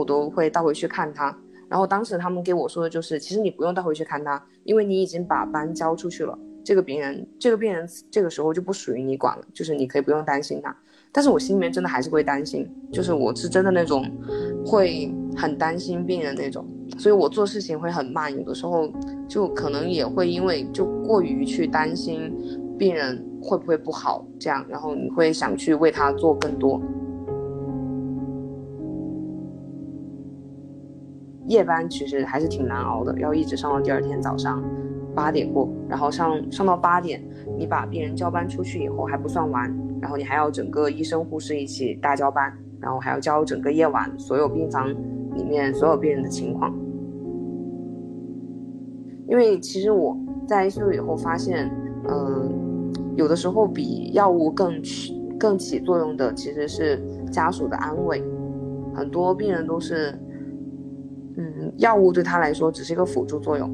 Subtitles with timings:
[0.00, 1.36] 我都会带回去看他。
[1.68, 6.36] 然后当时他们给我说的就是，其实你不用带回去看他，因为你已经把班交出去了。
[6.64, 10.76] 这个病人，这个病人这个时候就不属于你管了，就是你可以不用担心他。
[11.12, 14.04] 但是我心里面真的还是会担心，就是我是真的那种
[14.64, 16.66] 会很担心病人那种，
[16.98, 18.92] 所以我做事情会很慢，有的时候
[19.28, 22.32] 就可能也会因为就过于去担心
[22.78, 26.80] 病人会不会不好这样，然后你会想去为他做更多。
[31.50, 34.62] 夜班其实还是挺难熬的，要一直上到第二天早上
[35.16, 37.20] 八点过，然后上上到八点，
[37.58, 39.68] 你把病人交班出去以后还不算完，
[40.00, 44.88] 然后你还要整个医生护士一起大交班，然后还要交整个夜晚所有病房
[45.34, 46.72] 里面所有病人的情况。
[49.26, 51.68] 因为其实我在休以后发现，
[52.08, 58.22] 嗯，有的时候比药物更起更起作用的其实是家属的安慰，
[58.94, 60.16] 很多病人都是。
[61.40, 63.70] 嗯，药物对他来说只是一个辅助作用，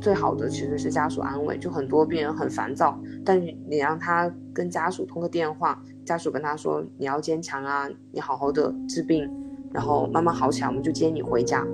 [0.00, 1.58] 最好的其实是家属安慰。
[1.58, 3.38] 就很多病人很烦躁，但
[3.68, 9.30] 你让他跟家属通个电话，家属跟他说你要坚强啊，你好好的治病，
[9.70, 11.66] 然后慢慢好起来，我们就接你回家。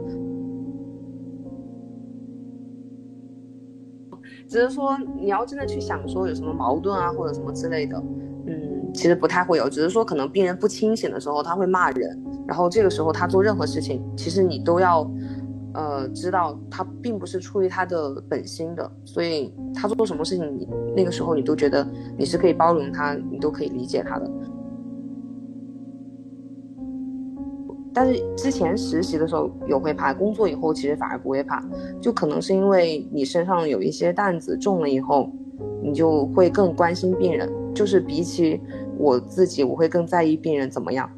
[4.49, 8.03] 只是说你要真的去想说有什么矛盾啊或者什么之类的，
[8.47, 12.23] 嗯，其实不太会有，只是说可能病人不清醒的时候他会骂人。
[12.47, 15.09] 然后这个时候他做任何事情，其实你都要，
[15.75, 21.87] 呃，知道他并不是出于他的本心的，所以他做什么事情，你那个时候你都觉得
[22.19, 24.31] 你是可以包容他，你都可以理解他的。
[27.93, 31.61] 但是之前实习的时候有会怕，工作以后其实反而不会怕，
[32.01, 35.31] 就可能是因为你身上有一些担子重了以后，
[35.83, 38.61] 你就会更关心病人，就是比起
[38.97, 41.11] 我自己，我会更在意病人怎么样。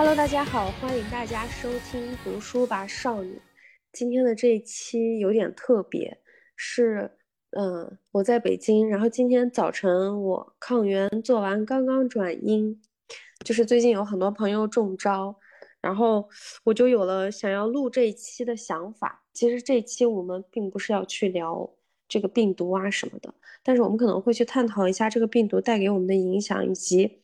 [0.00, 3.38] Hello，大家好，欢迎大家收听读书吧少女。
[3.92, 6.16] 今天的这一期有点特别，
[6.56, 7.10] 是
[7.50, 12.80] 嗯，我在北京，然后今天早晨我抗原做完，刚刚转阴，
[13.44, 15.36] 就是最近有很多朋友中招，
[15.82, 16.26] 然后
[16.64, 19.22] 我就有了想要录这一期的想法。
[19.34, 21.70] 其实这一期我们并不是要去聊
[22.08, 27.20] 这个病毒啊什么的，但是我们可能会去探讨一下这个病毒带给我们的影响，以及。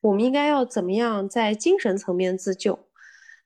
[0.00, 2.86] 我们应该要怎么样在精神层面自救？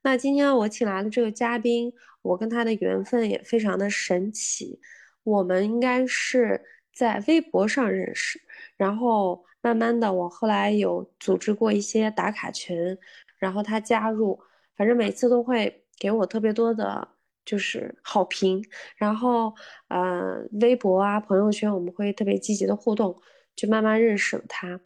[0.03, 1.93] 那今天我请来的这个嘉宾，
[2.23, 4.81] 我跟他的缘分也非常的神奇。
[5.23, 6.63] 我们应该是
[6.95, 8.39] 在微博上认识，
[8.77, 12.99] 然后慢慢的，我后来有组织过一些打卡群，
[13.39, 14.39] 然后他加入，
[14.77, 17.09] 反正每次都会给我特别多的，
[17.45, 18.63] 就是好评。
[18.97, 19.55] 然后，
[19.89, 23.19] 呃，微博啊，朋友圈，我们会特别积极的互动，
[23.57, 24.79] 就慢慢认识了他。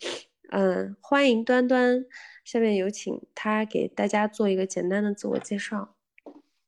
[0.50, 2.06] 嗯，欢迎端端，
[2.43, 5.95] 下面有请他给大家做一个简单的自我介绍。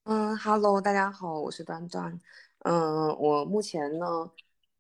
[0.05, 2.21] 嗯，Hello，大家好，我是端端。
[2.59, 4.31] 嗯，我目前呢，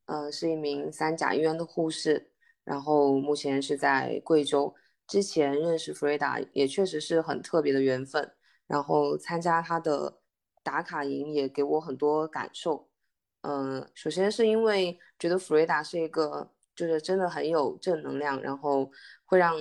[0.04, 2.30] 呃，是一名三甲医院的护士，
[2.62, 4.74] 然后目前是在贵州。
[5.06, 8.30] 之前认识弗瑞达也确实是很特别的缘分，
[8.66, 10.18] 然后参加他的
[10.62, 12.90] 打卡营也给我很多感受。
[13.40, 16.50] 嗯，首先是因为觉得弗瑞达是一个。
[16.80, 18.90] 就是真的很有正能量，然后
[19.26, 19.54] 会让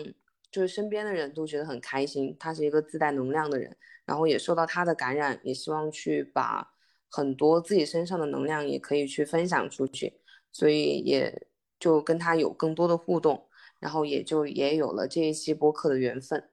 [0.49, 2.33] 就是身边的人都觉得很开心。
[2.39, 3.75] 他是一个自带能量的人，
[4.05, 6.71] 然后也受到他的感染，也希望去把
[7.09, 10.21] 很多自己身上的能量也可以去分享出去。
[10.51, 13.49] 所以也就跟他有更多的互动，
[13.79, 16.49] 然后也就也有了这一期播客的缘分。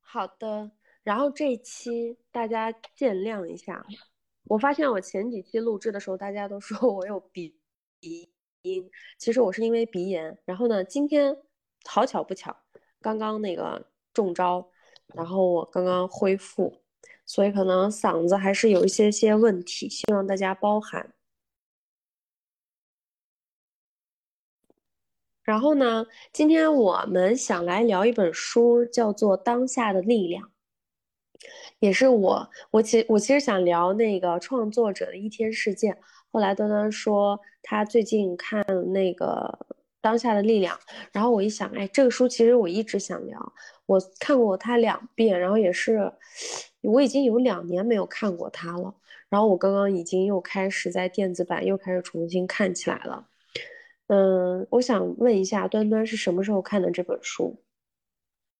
[0.00, 0.70] 好的，
[1.02, 3.84] 然后这一期大家见谅一下，
[4.44, 7.54] 我发现我前几期录制的时候，大家都说我有鼻
[8.06, 8.28] 鼻
[8.62, 8.88] 音，
[9.18, 10.38] 其实我是因为鼻炎。
[10.44, 11.36] 然后呢，今天
[11.84, 12.56] 好巧不巧，
[13.00, 14.70] 刚刚那个中招，
[15.12, 16.80] 然后我刚刚恢复。
[17.24, 21.12] 所以可能嗓子还是有一些些问题，希望大家包涵。
[25.42, 30.44] 然后呢，今天我们想来聊一本书，叫做《当下的力量》，
[31.80, 35.98] 也是我我其我其实想聊那个创作者的一天事件。
[36.30, 39.58] 后来端端说他最近看那个
[40.00, 40.76] 《当下的力量》，
[41.12, 43.52] 然后我一想，哎，这个书其实我一直想聊，
[43.86, 46.12] 我看过它两遍，然后也是。
[46.82, 48.94] 我已经有两年没有看过它了，
[49.28, 53.26] 然后我刚刚已经又开始在电子版又开始重新看起来了。
[54.06, 57.60] 嗯，我想问一下，端端是什么时候看的这本书？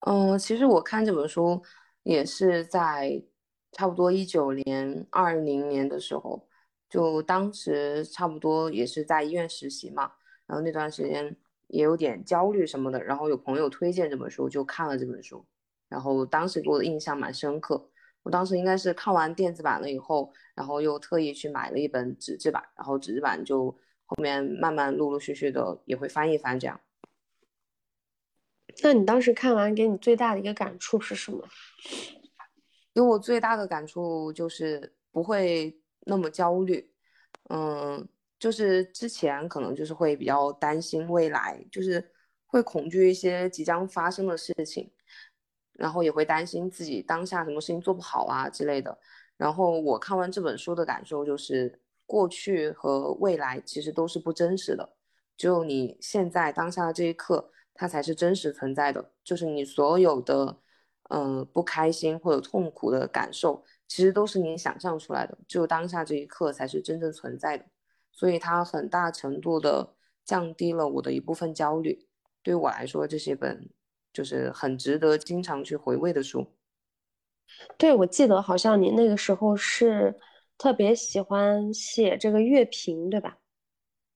[0.00, 1.62] 嗯，其实我看这本书
[2.02, 3.22] 也是在
[3.70, 6.45] 差不多一九年、二零年的时候，
[6.88, 10.12] 就当时差不多也是在医院实习嘛，
[10.47, 11.37] 然后那段时间
[11.69, 15.44] 也有点焦虑什么的，然后有朋友推荐这本书，就看了这本书，
[15.88, 17.91] 然后当时给我的印象蛮深刻。
[18.23, 23.71] 我当时应该是看完电子版了以后，然后又特意去买了一本纸质版，然后纸质版就
[24.05, 26.81] 后面慢慢陆陆续续的也会翻一翻这样。
[28.83, 31.41] 那你当时看完给你最大的一个感触是什么？
[32.93, 36.91] 给我最大的感触就是不会那么焦虑，
[37.50, 38.08] 嗯，
[38.38, 42.12] 就是之前可能就是会比较担心未来，就是
[42.47, 44.91] 会恐惧一些即将发生的事情。
[45.79, 48.99] 然后也会担心自己当下什么事情做不好啊之类的。
[49.37, 54.94] 然后我看完这本书的感受就是，过去和未来其实都是不真实的，
[55.37, 59.12] 只有你现在当下的这一刻，它才是真实存在的。
[59.23, 60.56] 就是你所有的，
[61.11, 67.65] 嗯，不开心或者痛苦的感受，其实都是你想象出来的，只有当下这一刻才是真正存在的。
[68.12, 69.94] 所以它很大程度的
[70.25, 72.06] 降低了我的一部分焦虑。
[72.43, 73.69] 对于我来说，这是一本。
[74.12, 76.47] 就是很值得经常去回味的书。
[77.77, 80.19] 对，我记得好像你那个时候是
[80.56, 83.37] 特别喜欢写这个乐评，对吧？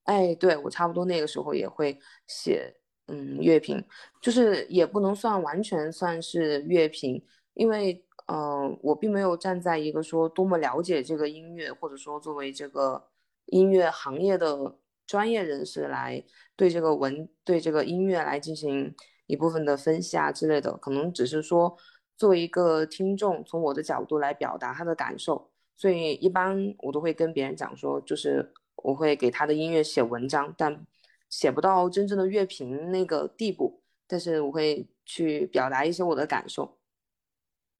[0.05, 2.75] 哎，对我差不多那个时候也会写，
[3.09, 3.85] 嗯，乐评，
[4.23, 7.23] 就是也不能算完全算是乐评，
[7.53, 13.09] 因为，嗯，我并没有站在一个说多么了解这个音乐，或者说作为这个
[13.47, 16.23] 音乐行业的专业人士来
[16.55, 18.95] 对这个文对这个音乐来进行。
[19.27, 21.77] 一部分的分析啊之类的，可能只是说
[22.17, 30.85] 作为一个听众，从我的角度来表达他的感受，所以一般我都会跟别人讲说，就是我会给他的音乐写文章，但
[31.29, 36.80] 写不到真正的乐评那个地步，但是我会去表达一些我的感受。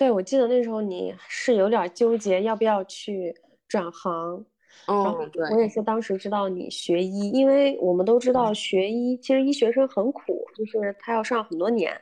[0.01, 3.35] 对，我记得那时候你是有点纠结要不要去
[3.69, 4.43] 转行。
[4.87, 11.93] 嗯，对，我也是当时知道你学医，因为我们都知道学医，其实医学生很苦，就是他要上很多年。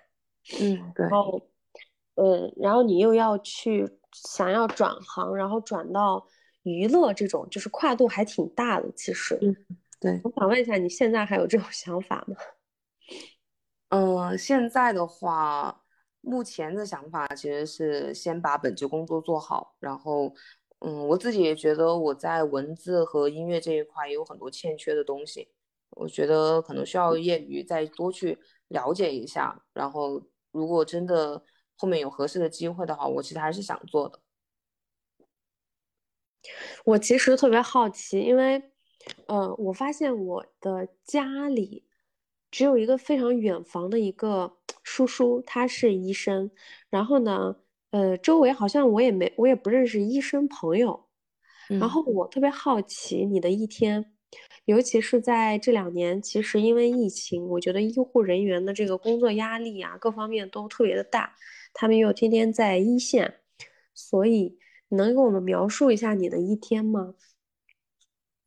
[0.60, 1.08] 嗯，对。
[1.08, 1.42] 然后，
[2.14, 6.24] 呃，然后你又要去想要转行，然后转到
[6.62, 8.88] 娱乐这种，就是跨度还挺大的。
[8.92, 9.56] 其实，嗯，
[9.98, 10.20] 对。
[10.22, 12.36] 我想问一下，你现在还有这种想法吗？
[13.88, 15.82] 嗯，现在的话，
[16.28, 20.34] 目前的想法其实是先把本职工作做好，然后。
[20.80, 25.48] 嗯，我自己也觉得我在文字和音乐这一块也有很多欠缺的东西，
[25.90, 29.60] 我觉得可能需要业余再多去了解一下。
[29.72, 31.42] 然后，如果真的
[31.74, 34.20] 后面有合适的机会的话，我其实还是想做的。
[36.84, 38.62] 我其实特别好奇，因为，
[39.26, 41.87] 呃，我发现我的家里
[42.50, 46.50] 只有一个非常远房的一个 叔叔，他是医生，
[46.90, 47.56] 然后呢。
[47.90, 51.06] 呃，周围好像我也没，我也不认识医生朋友。
[51.68, 54.12] 然后我特别好奇你的一天，
[54.66, 61.34] 尤其是在这两年，其实因为疫情，我觉得医护人员的这个工作压力啊，各方面都特别的大，
[61.72, 63.40] 他们又天天在一线，
[63.94, 64.58] 所以
[64.90, 67.14] 能给我们描述一下你的一天吗？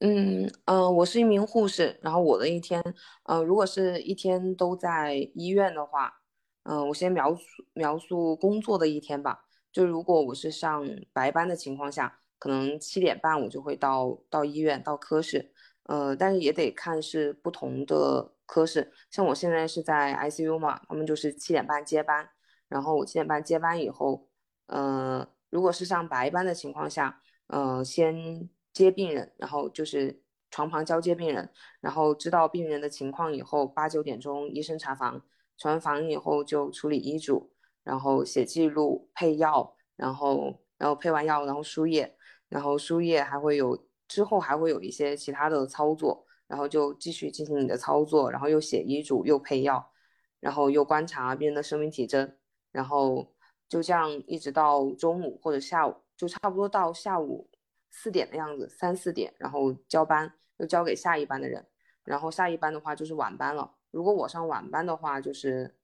[0.04, 2.84] 嗯嗯，我是一名护士，然后我的一天，
[3.24, 6.18] 呃，如果是一天都在医院的话。
[6.64, 7.44] 嗯，我先描述
[7.74, 9.46] 描述工作的一天吧。
[9.72, 15.52] 就如果我是上白班的情况下，可能七点半我就会到到医院到科室。
[15.86, 18.92] 呃，但是也得看是不同的科室。
[19.10, 22.30] 像我现在是在 ICU 嘛，他们就是七点半接班。
[22.70, 24.28] 然后我七点半接班以后，
[24.68, 31.50] 呃，如果是上白班的情况下，呃，先接病人，然后就是床旁交接病人，
[31.80, 35.22] 然后知道病人的情况以后，八九点钟医生查房，
[35.58, 37.52] 查完房以后就处理医嘱，
[37.84, 42.16] 然后写记录、配药，然后然后配完药，然后输液，
[42.50, 49.92] 然后输液还会有之后还会有一些其他的操作，然后就继续进行你的操作，然后又写医嘱，又配药，
[50.40, 52.36] 然后又观察病人的生命体征，
[52.72, 53.34] 然后
[53.70, 57.50] 就这样一直到中午或者下午，就差不多到下午
[57.92, 60.34] 四点的样子，三四点，然后交班。
[60.58, 61.66] 又交给下一班的人，
[62.04, 63.78] 然后下一班的话就是晚班了。
[63.90, 65.76] 如果我上晚班的话，就是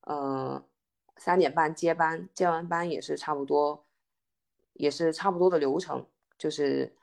[0.00, 0.60] 呃
[1.18, 3.86] 三点半接班，接完班也是差不多，
[4.72, 6.04] 也是差不多的流程，
[6.36, 6.96] 就是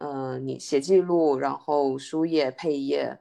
[0.00, 3.20] 嗯你写记录，然后输液配液，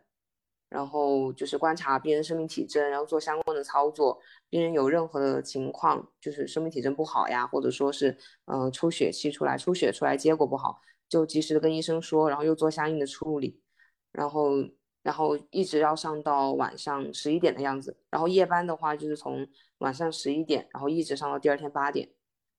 [0.73, 4.19] 然后就是观察病人生命体征，然后做相关的操作。
[4.49, 10.79] 病人有任何的情况，就是生命体征不好呀，或者说是嗯出血期出来，出血出来结果不好。
[11.07, 13.61] 就及时的跟医生说，然后又做相应的处理，
[14.11, 14.49] 然后
[15.03, 17.95] 然后一直要上到晚上十一点的样子。
[18.09, 22.09] 然后夜班的话，就是从晚上十一点，然后一直上到第二天八点。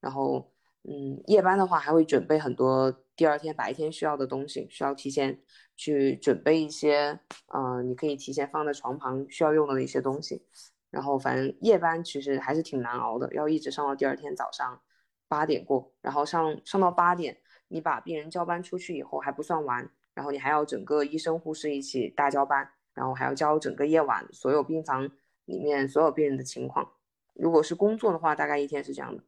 [0.00, 0.53] 然后
[0.86, 5.40] 嗯，夜班的话还会准备很多第二天白天需要的东西，需要提前
[5.76, 7.18] 去准备一些，
[7.54, 10.46] 嗯，你可以提前放在床旁需要用的一些东西。
[10.90, 14.80] 然后反正夜班其实还是挺难熬的，要一直上到第二天早上
[15.26, 17.38] 八点过，然后上上到八点。
[17.68, 25.10] 你把病人交班出去以后还不算完，然后你还要整个医生护士一起大交班，然后还要交整个夜晚所有病房
[25.46, 26.92] 里面所有病人的情况。
[27.32, 29.24] 如果是工作的话，大概一天是这样的。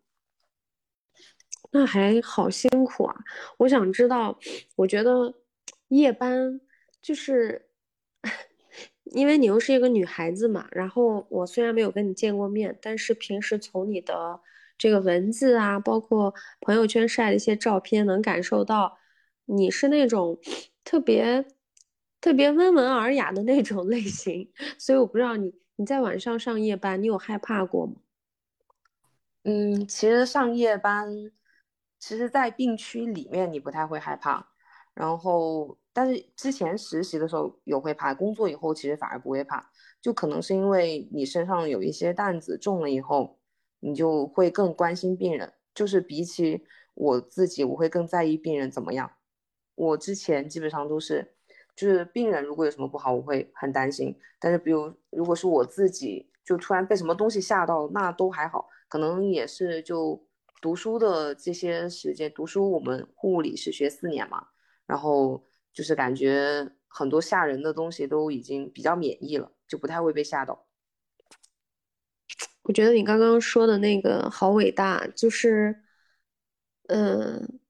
[1.71, 3.17] 那还好辛苦啊！
[3.59, 4.39] 我想知道，
[4.77, 5.35] 我觉得
[5.89, 6.61] 夜班
[7.01, 7.67] 就是，
[9.05, 10.67] 因为你又是一个女孩子嘛。
[10.73, 14.41] 然后我虽然没有跟你见过面，但是平时从你的。
[14.79, 18.99] 这个文字啊，包括朋友圈晒的一些照片，能感受到
[19.47, 20.39] 你是那种
[20.85, 21.47] 特别
[22.21, 27.95] 特别温文尔雅的那种类型，所以我不知道你你在晚上上夜班，你有害怕过吗？
[29.45, 31.33] 嗯，其实上夜班，
[31.99, 34.47] 其实，在病区里面你不太会害怕，
[34.95, 43.39] 然后但是之前实习的时候有会怕，工作以后其实反而不会怕，就可能是因为你身上有一些担子重了以后。
[43.81, 49.09] 你就会更关心病人，就是比起我自己，我会更在意病人怎么样。
[49.75, 51.35] 我之前基本上都是，
[51.77, 54.19] 就是病人如果有什么不好，我会很担心。
[54.41, 60.26] 但是比如如果是我自己，就突然被什么东西吓到，那都还好，可能也是就
[60.67, 64.49] 读书的这些时间，读书我们护理是学四年嘛，
[64.85, 70.67] 然后就是感觉很多吓人的东西都已经比较免疫了，就不太会被吓到。
[72.65, 75.85] 我觉得你刚刚说的那个好伟大，就是，
[76.89, 77.61] 嗯，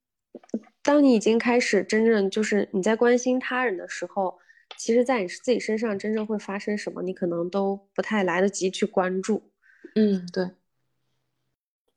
[0.82, 4.38] 当你已经开始真正就是你在关心他人的时候，
[4.78, 9.52] 其实，在你自己身上真正会发生什么，你可能都不太来得及去关注。
[9.94, 10.48] 嗯，对，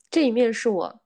[0.10, 1.02] 这一面是我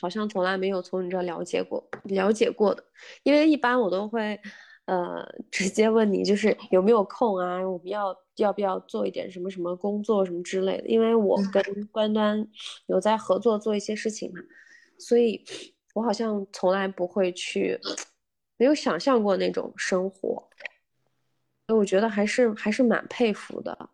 [0.00, 2.84] 好像从来没有从你这了解过、了解过的，
[3.22, 4.40] 因为一般我都会。
[4.86, 7.58] 呃，直接问你就是有没有空啊？
[7.66, 10.88] 我们要要不要做一点什么什么工作什么之类的？
[10.88, 12.46] 因为我跟端端
[12.84, 14.40] 有在合作做一些事情嘛，
[14.98, 15.42] 所以
[15.94, 17.80] 我好像从来不会去，
[18.58, 20.50] 没有想象过那种生活。
[21.68, 23.88] 我觉得还是还是蛮佩服的。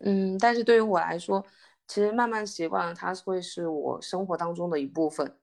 [0.00, 1.42] 嗯，但是对于我来说，
[1.86, 5.36] 其实慢慢习惯了，它会是我生活当中的一部分。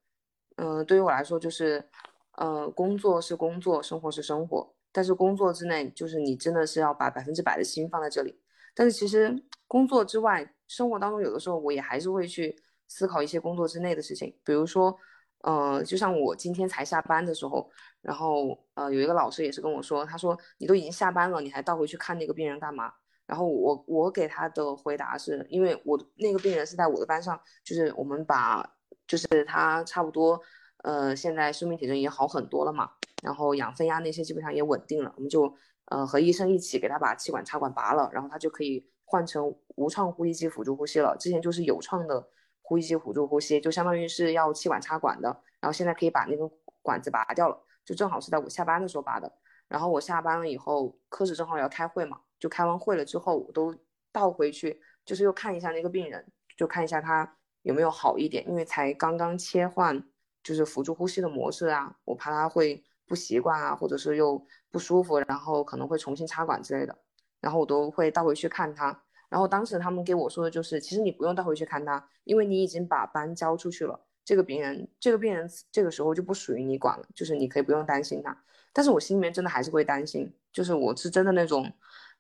[0.58, 1.90] 嗯，对于我来说就是。
[2.38, 4.74] 呃，工作是工作，生活是生活。
[4.94, 8.40] 但是工作之内，就是你真的是要把百分之百的心放在这里。
[8.74, 12.56] 但是其实工作之外，生活当中有的时候我也还是会去
[12.88, 14.34] 思考一些工作之内的事情。
[14.46, 14.98] 比如说，
[15.42, 17.70] 呃，就像我今天才下班的时候，
[18.02, 22.94] 然后呃，有一个老师也是跟我说，他说你都已经下班了，你还倒回去看那个病人干嘛？
[23.30, 28.68] 然后我我给他的回答是，因为我那个病人是在我的班上，就是我们把
[29.08, 30.42] 就是他差不多。
[30.82, 32.90] 呃，现在生命体征也好很多了嘛，
[33.22, 35.54] 然后氧分压那些基本上也稳定了，我们就
[35.88, 41.18] 呃和医生一起给他把气管插管拔了，然后他就可以换成无创呼吸机辅助呼吸了。
[41.20, 42.26] 之前就是有创的
[42.62, 45.28] 呼吸机辅助呼吸，就相当于是要气管插管的，
[45.60, 46.50] 然后现在可以把那个
[46.82, 49.30] 管子拔掉了，就正好是在我下班的时候拔的。
[49.68, 53.76] 然后我下班了以后，科室正好要开会嘛，就开完会了之后，我都
[54.12, 56.26] 倒回去，就是又看一下那个病人，
[56.58, 60.04] 就看一下他有没有好一点，因为才刚刚切换。
[60.42, 64.42] 就是辅助呼吸的模式啊，我怕他会不习惯啊，或者是又
[64.72, 66.98] 不舒服，然后可能会重新插管之类的，
[67.42, 69.04] 然后我都会倒回去看他。
[69.28, 78.36] 然后当时他们给我说的就是，其实你不用倒回去看他，因为你已经把班交出去了，这个病人，这个病人这个时候就不属于你管了，就是你可以不用担心他。
[78.72, 81.70] 但是我心里面真的还是会担心，就是我是真的那种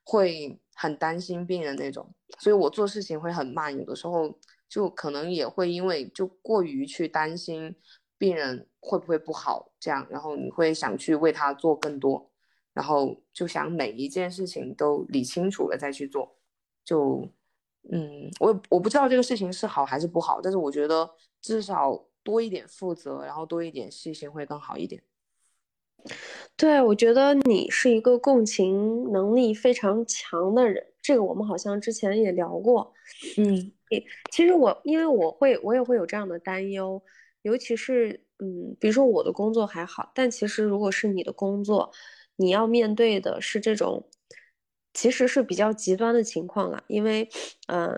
[0.09, 7.75] 会很担心病人那种，所以我做事情会很慢，有的时候就可能也会因为就过于去担心
[8.17, 12.31] 病人会不会不好这样，然后你会想去为他做更多，
[12.73, 16.35] 然后就想每一件事情都理清楚了再去做，
[16.83, 17.23] 就
[17.91, 21.07] 嗯，我我不知道这个事情是好还是不好，但是我觉得
[21.39, 25.03] 至少多一点负责，然后多一点细心会更好一点。
[26.55, 32.93] 对，我觉得你是一个共情能力非常强的人，这个我们好像之前也聊过。
[33.37, 33.71] 嗯，
[34.31, 37.01] 其实我因为我会，我也会有这样的担忧，
[37.43, 41.91] 尤其是嗯，比如说我的工作还好，但其实如果是你的工作，
[42.35, 44.05] 你要面对的是这种，
[44.93, 47.27] 其实是比较极端的情况了，因为
[47.67, 47.97] 嗯，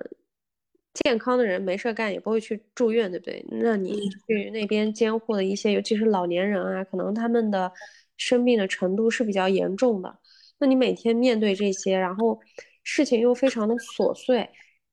[0.93, 3.45] 健康的人没事干也不会去住院，对不对？
[3.49, 7.71] 那你去那边监护的一些，尤其是老年人啊，可能他们的。
[8.17, 10.19] 生病的程度是比较严重的，
[10.59, 12.39] 那你每天面对这些，然后
[12.83, 14.47] 事情又非常的琐碎，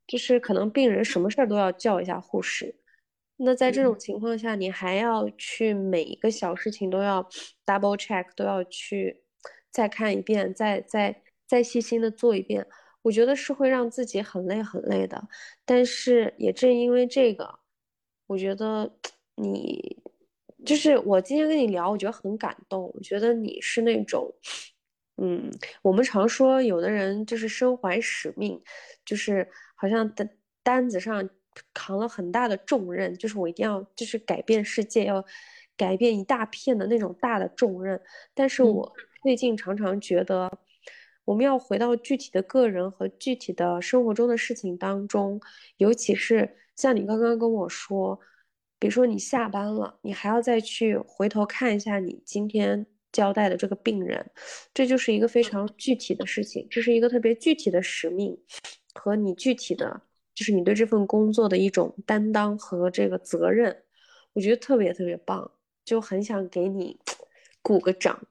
[0.07, 2.75] 就是可能病人什么事儿都要叫一下护士。
[3.37, 7.23] 那在这种情况下，你还要去每一个小事情都要
[7.67, 9.23] double check，都要去
[9.71, 12.67] 再看一遍，再再再细心的做一遍，
[13.03, 15.29] 我觉得是会让自己很累很累的。
[15.65, 17.59] 但是也正因为这个，
[18.27, 18.91] 我觉得
[19.37, 20.03] 你。
[20.67, 22.91] 就是我今天跟你聊，我觉得很感动。
[22.93, 24.29] 我觉得你是那种，
[25.17, 25.49] 嗯，
[25.83, 28.61] 我们常说有的人就是身怀使命，
[29.05, 30.29] 就是好像担
[30.65, 31.31] 担子上
[31.73, 35.25] 扛了很大的重任，就是我一定要就是改变世界，要
[35.77, 37.99] 改变一大片的那种大的重任。
[38.35, 40.51] 但是我最近常常觉得，
[41.29, 45.39] 我们要回到具体的个人和具体的生活中的事情当中，
[45.77, 48.19] 尤其是像你刚刚跟我说。
[48.81, 54.31] 比如说你下班了，你还要再去回头看一下你今天交代的这个病人，
[54.73, 58.39] 这就是一个非常具体的事情，这是一个特别具体的使命，
[58.95, 60.01] 和你具体的，
[60.33, 63.83] 就是你对这份工作的一种担当和这个责任，
[64.33, 65.51] 我觉得特别特别棒，
[65.85, 67.01] 就很想给你
[67.61, 68.25] 鼓个掌。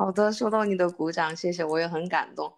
[0.00, 2.54] 好的，收到你的鼓掌，谢谢，我也很感动。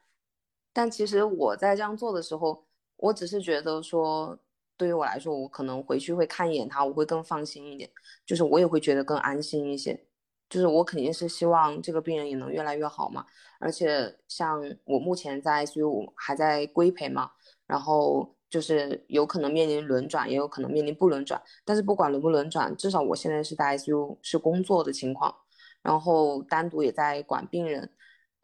[0.73, 2.65] 但其实我在这样做的时候，
[2.97, 4.39] 我只是觉得说。
[4.77, 7.91] 对于我来说，我可能回去会看一眼他，我会更放心一点，
[8.25, 10.07] 就是我也会觉得更安心一些。
[10.49, 13.27] 就是我肯定是希望这个病人也能越来越好嘛。
[13.59, 17.33] 而且像我目前在 ICU 还在规培嘛，
[17.67, 21.43] 然后就是有可能面临轮转，也有可能面临不轮转。
[21.65, 25.35] 但是不管轮不轮转，至少我现在是在 ICU 是工作的情况，
[25.83, 27.91] 然后单独也在管病人。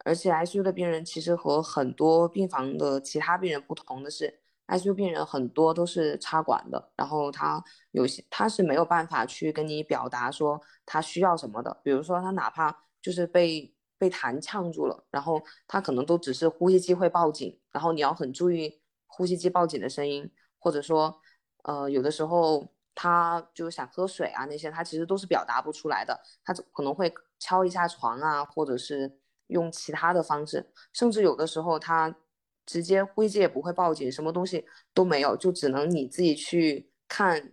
[0.05, 4.39] 而且 ICU 的病人其实和很多病房的其他病人不同的是。
[4.69, 21.19] ICU 病人很多都是插管的，然后他有些他是没有办法去跟你表达说他需要什么的，比如说他哪怕就是被被痰呛住了，然后他可能都只是呼吸机会报警，然后你要很注意呼吸机报警的声音，或者说
[21.63, 22.71] 呃有的时候
[23.01, 32.13] 他就是想喝水啊那些，他其实都是表达不出来的，他可能会敲一下床啊，或者是用其他的方式，甚至有的时候他。
[32.65, 37.51] 直接呼吸机也不会报警，什么东西都没有，就只能你自己去看，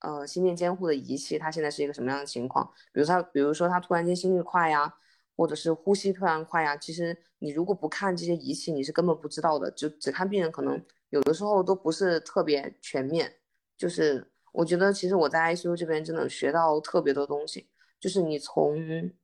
[0.00, 2.64] 呃，心电监护的仪器，它现在是一个什么样的情况？
[2.90, 4.94] 比如他，比如说他突然间心率快呀，
[5.36, 9.70] 或者是呼吸突然快呀，其实你如果不看这些仪器，你是根本不知道的。
[9.72, 13.30] 就只看病人，可能有的时候都不是特别全面。
[13.76, 17.68] 就是我觉得，其实我在 ICU 这边真的学到特别多东西，
[18.00, 18.76] 就是你从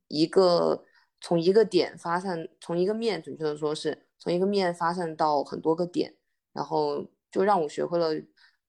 [0.07, 0.83] 一个
[1.19, 4.05] 从一个点发散，从一个面，准确的说是。
[4.19, 6.15] 从一个面发散到很多个点，
[6.53, 8.07] 然后就让我学会了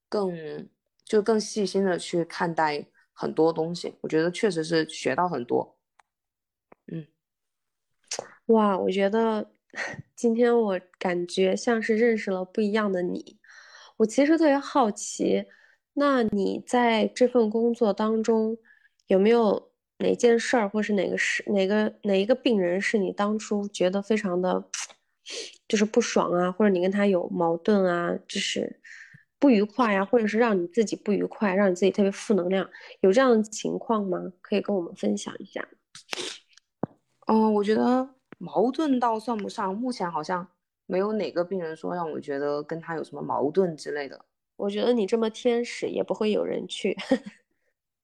[0.09, 0.69] 更
[1.05, 3.95] 就更细心的去看待很多东西。
[4.01, 5.77] 我觉得确实是学到很多。
[6.91, 7.07] 嗯，
[8.47, 9.49] 哇，我觉得
[10.17, 13.39] 今天我感觉像是认识了不一样的你。
[13.99, 15.45] 我其实特别好奇，
[15.95, 18.59] 那你在这份工作当中
[19.07, 24.65] 有没有哪件事儿，或是哪个事、哪个哪一个病人是你当初觉得非常的？
[25.67, 28.79] 就是不爽啊，或者你跟他有矛盾啊，就是
[29.39, 32.69] 不愉快呀，或者是让你自己不愉快，让你自己特别负能量，
[33.01, 34.19] 有这样的情况吗？
[34.43, 35.67] 可以跟我们分享一下。
[37.27, 40.47] 嗯，我觉得矛盾倒算不上，目前好像
[40.85, 44.27] 没有哪个病人说让我觉得跟他有什么矛盾之类的。
[44.57, 46.97] 我觉得你这么天使，也不会有人去。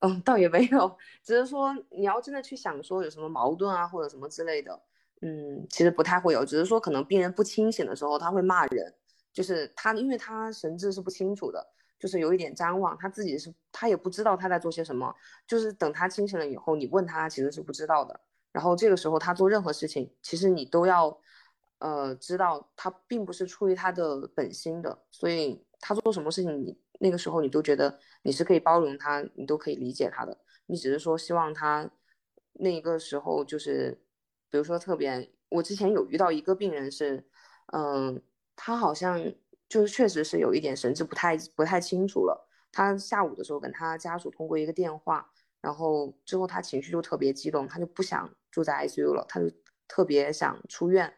[0.00, 4.82] 嗯， 倒也没有，只是说你要真的去想说有什么矛盾啊，或者什么之类的。
[5.22, 8.94] 嗯，其实不太会有，只是说可能病人不清醒的时候，他会骂人，
[9.32, 11.62] 就是他，因为他神志是不清楚的，
[11.98, 15.14] 就是有一点张望，他自己是他也不知道他在做些什么，
[15.46, 18.18] 就是等他清醒了以后，你问他，其实是不知道的。
[18.50, 21.20] 然后这个时候他做任何事情，其实你都要，
[21.80, 31.90] 呃，知道他并不是出于他的本心的，所以他做什么事情，你那个时候你都觉得你是可以包容他，你都可以理解他的，你只是说希望他
[32.52, 33.98] 那个时候就是，
[34.50, 37.24] 比如说特别，我之前有遇到一个病人是，
[37.72, 38.22] 嗯，
[38.54, 39.32] 他好像
[39.68, 42.48] 就是确实是有一点神志不太不太清楚了。
[42.72, 49.50] 他下午的时候跟他家属通过一个电话，然后之后他情绪就特别激动，他就不想住在 ICU 了，他就
[49.88, 51.12] 特别想出院，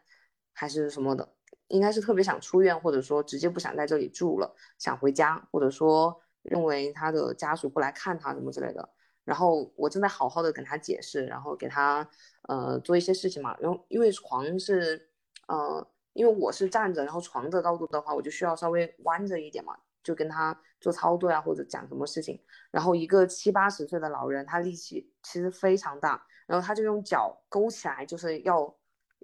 [0.53, 1.32] 还是什么的，
[1.73, 8.87] 应该是特别想出院，或者说直接不想在这里住了，想回家，或者说认为他的家属不来看他什么之类的。
[9.25, 12.07] 然后我正在好好的跟他解释，然后给他
[12.47, 15.09] 呃做一些事情嘛，然后因为床是
[15.47, 19.75] 呃，因为我是站着，然后床的高度的话，我就需要稍微弯着一点嘛。
[20.03, 22.37] 就跟他做操作啊，或者讲什么事情，
[22.71, 28.75] 然后一个七八十岁的老人，他力气其实非常大，然后他就用脚勾起来，就是要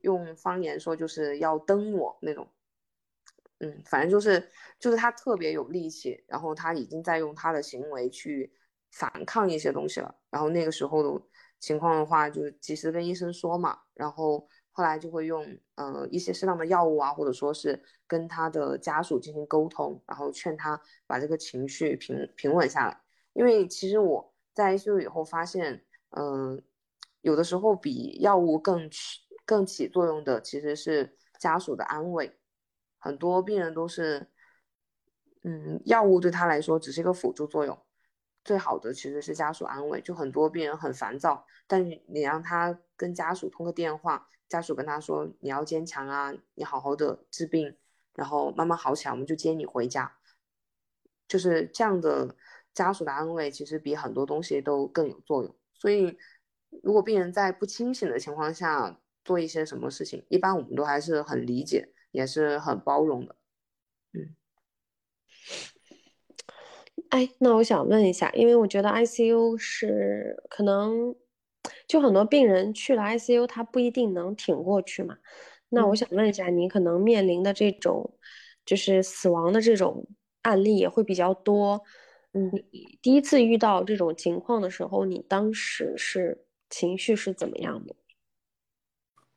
[0.03, 2.47] 用方言说就是要蹬我那种，
[3.59, 8.51] 嗯，反正就是就是他特别有力气，然后他已经在用他的行为去
[8.91, 11.25] 反抗一些东西了，然后那个时候的
[11.59, 14.47] 情况的话，就是及时跟医生说嘛，然后。
[14.71, 23.01] 后来就会用呃一些适当的药物啊，或者说是跟他的家属进行沟通，然后劝他把这个情绪平平稳下来。
[23.33, 26.63] 因为其实我在 ICU 以后发现，嗯，
[27.19, 28.89] 有的时候比药物更
[29.49, 32.37] 更起作用的其实是家属的安慰。
[32.99, 34.27] 很多病人都是，
[35.41, 37.75] 嗯，药物对他来说只是一个辅助作用。
[38.43, 47.75] 最好的其实是家属安慰，就很多病人很烦躁，但你让他跟家属通个电话，家属跟他说你要坚强啊，你好好的治病，
[48.13, 50.15] 然后慢慢好起来，我们就接你回家，
[51.27, 52.35] 就是这样的
[52.75, 55.55] 家属的安慰，其实比很多东西都更有作用。
[55.73, 56.15] 所以，
[56.83, 63.35] 如果病人在不清醒的情况下做一些什么事情，一般我们都还是很理解，也是很包容的，
[64.13, 64.35] 嗯。
[67.09, 71.15] 哎，那我想问一下，因为我觉得 ICU 是可能
[71.87, 75.19] 就很多病人去了 ICU，他不一定能挺过去嘛。
[75.69, 78.17] 那我想问一下，你可能面临的这种
[78.65, 80.07] 就是死亡的这种
[80.41, 81.83] 案例也会比较多。
[82.33, 87.95] 嗯，你第一次遇到这种情况的时候，你当时是情绪是怎么样的？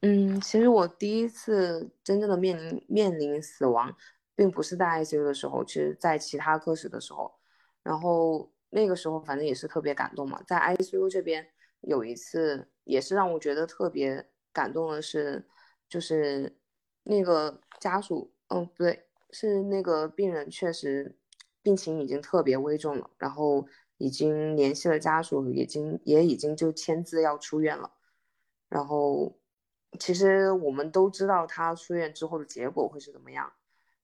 [0.05, 3.97] 嗯，其实我第一次真正的面临面临死亡，
[4.35, 7.33] 并不是在 ICU 的时候，其实在其他科室的时候。
[7.85, 10.43] 然后那个时候，反正也是特别感动嘛。
[10.45, 11.47] 在 ICU 这边
[11.83, 15.47] 有一次，也是让我觉得特别感动的是，
[15.89, 16.59] 就是
[17.05, 21.17] 那个家属，嗯，不对，是那个病人确实
[21.63, 23.65] 病情已经特别危重了，然后
[23.99, 27.93] 已经联系了家属，已经也已经就签字要出院了。
[28.69, 29.37] 然后
[29.99, 33.53] 其实我们都知道他出院之后的结果会是怎么样。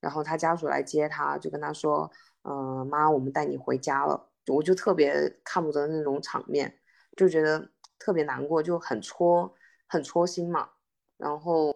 [0.00, 2.10] 然后他家属来接他，就跟他说。
[2.44, 6.80] 嗯，妈，我们带你回家了，我就特别看不得那种场面，
[7.14, 9.52] 就觉得特别难过，就很戳，
[9.86, 10.70] 很戳心嘛。
[11.18, 11.74] 然后，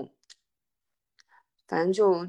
[1.66, 2.27] 反正就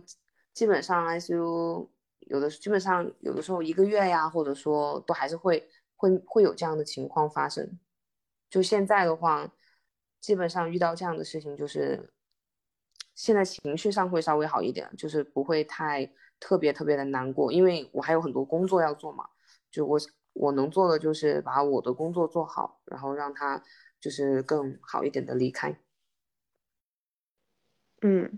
[0.52, 1.88] 基本上 ICU
[2.22, 7.80] 有的基本上有的时候一个月呀，或者说都还是会会会有这样的情况发生。
[8.50, 9.50] 就现在的话，
[10.24, 12.12] 基本上遇到这样的事情，就是
[13.14, 16.10] 现在情绪上会稍微好一点，就是不会太。
[16.40, 19.24] 特别特别的难过，因为我还有很多工作要做嘛。
[19.72, 19.98] 就我
[20.34, 23.64] 我能做的就是把我的工作做好，然后让他
[24.02, 25.80] 就是更好一点的离开。
[28.02, 28.38] 嗯，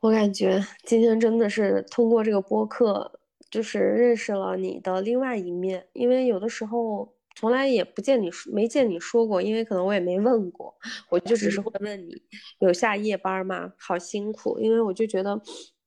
[0.00, 5.86] 我感觉今天真的是通过这个播客，就是认识了你的另外一面。
[5.92, 10.74] 因为有的时候从来也不见你说，没见你说过，因为可能我也没问过，
[11.08, 12.22] 我就只是会问你
[12.58, 13.72] 有下夜班吗？
[13.78, 15.40] 好辛苦，因为我就觉得。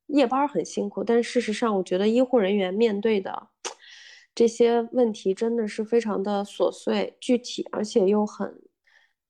[0.08, 3.48] 夜班很辛苦，但事实上，我觉得医护人员面对的
[4.34, 8.60] 这些问题真的是非常的琐碎、具体，而且又很，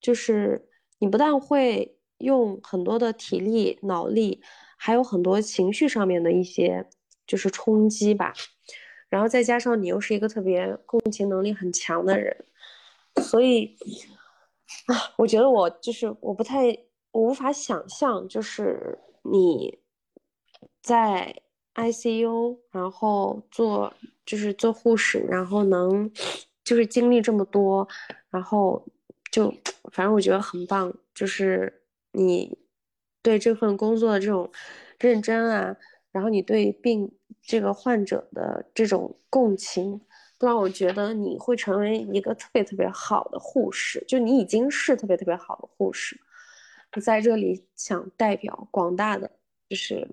[0.00, 4.42] 就是你不但会用很多的体力、脑力，
[4.76, 6.88] 还有很多情绪上面的一些
[7.24, 8.32] 就是冲击吧。
[9.14, 12.36] 然后再加上你又是一个特别共情能力很强的人，
[13.22, 13.76] 所以
[14.86, 16.66] 啊，我觉得我就是我不太，
[17.12, 19.78] 我无法想象，就是你。
[20.82, 21.34] 在
[21.76, 23.90] ICU，然后做
[24.26, 26.10] 就是做护士，然后能
[26.62, 27.88] 就是经历这么多，
[28.28, 28.86] 然后
[29.30, 29.50] 就
[29.92, 32.58] 反正我觉得很棒，就是你
[33.22, 34.50] 对这份工作的这种
[34.98, 35.74] 认真啊，
[36.12, 37.10] 然后你对病
[37.46, 40.00] 这个患者的这种共情，
[40.40, 46.18] 让我觉得你会成为一个特别特别好的护士，就你已经是特别特别好的护士。
[46.96, 49.30] 我在这里想代表广大的
[49.68, 50.08] 就是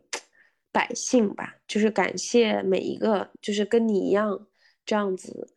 [0.71, 4.47] 百姓吧，就是感谢每一个就是跟你一样
[4.85, 5.47] 这样子，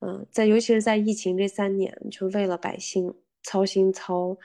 [0.00, 4.36] 嗯，在尤其是在疫情这三年，就为了百姓操心操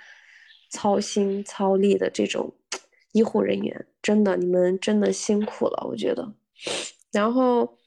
[0.70, 2.54] 操心操力的这种
[3.12, 6.34] 医护人员，真的你们真的辛苦了，我觉得。
[7.12, 7.78] 然后。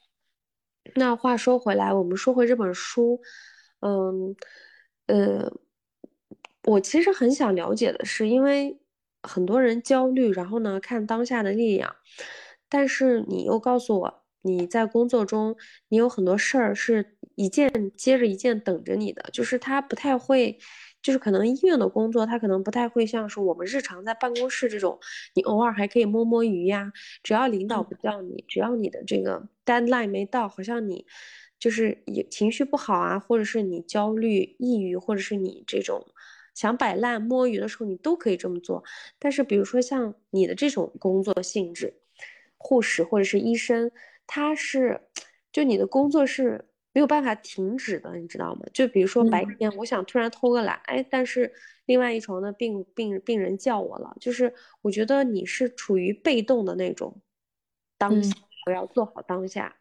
[0.93, 3.19] 那话说回来，我们说回这本书，
[3.79, 4.35] 嗯，
[5.07, 5.51] 呃，
[6.65, 8.79] 我其实很想了解的是，因为
[9.23, 11.95] 很多人焦虑，然后呢，看当下的力量，
[12.69, 15.57] 但是你又告诉我，你在工作中，
[15.89, 20.59] 你有很多事儿是一件接着一件等着你的，就是他不太会。
[21.05, 24.99] 就是可能医院的工作，他可能不太会像是我们日常在办公室这种，
[25.35, 26.91] 你偶尔还可以摸摸鱼呀。
[27.21, 31.05] 只要领导不叫你，只要你的这个 deadline 没到，好像你
[31.59, 36.03] 就是也情绪不好啊，或者是你焦虑、抑郁，或者是你这种
[36.55, 38.83] 想摆烂摸鱼的时候，你都可以这么做。
[39.19, 41.93] 但是比如说像你的这种工作性质，
[42.57, 43.91] 护士或者是医生，
[44.25, 45.01] 他是
[45.51, 46.65] 就你的工作是。
[46.95, 48.61] 没有办法停止的，你知道吗？
[48.73, 51.51] 就比如说白天，我想突然偷个懒，哎，但是
[51.87, 57.21] 另外一床的病病病人叫我了，就是我觉得你是处于被动的那种，
[57.97, 58.33] 当下
[58.65, 59.75] 我要做好当下，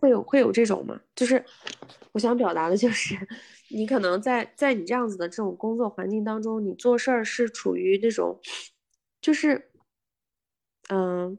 [0.00, 0.98] 会有会有这种吗？
[1.14, 1.44] 就是
[2.12, 3.14] 我想表达的就是，
[3.68, 8.40] 你可能在在你这样子的这种工作环境当中，你做事儿是处于那种，
[9.20, 9.70] 就是
[10.88, 11.36] 嗯。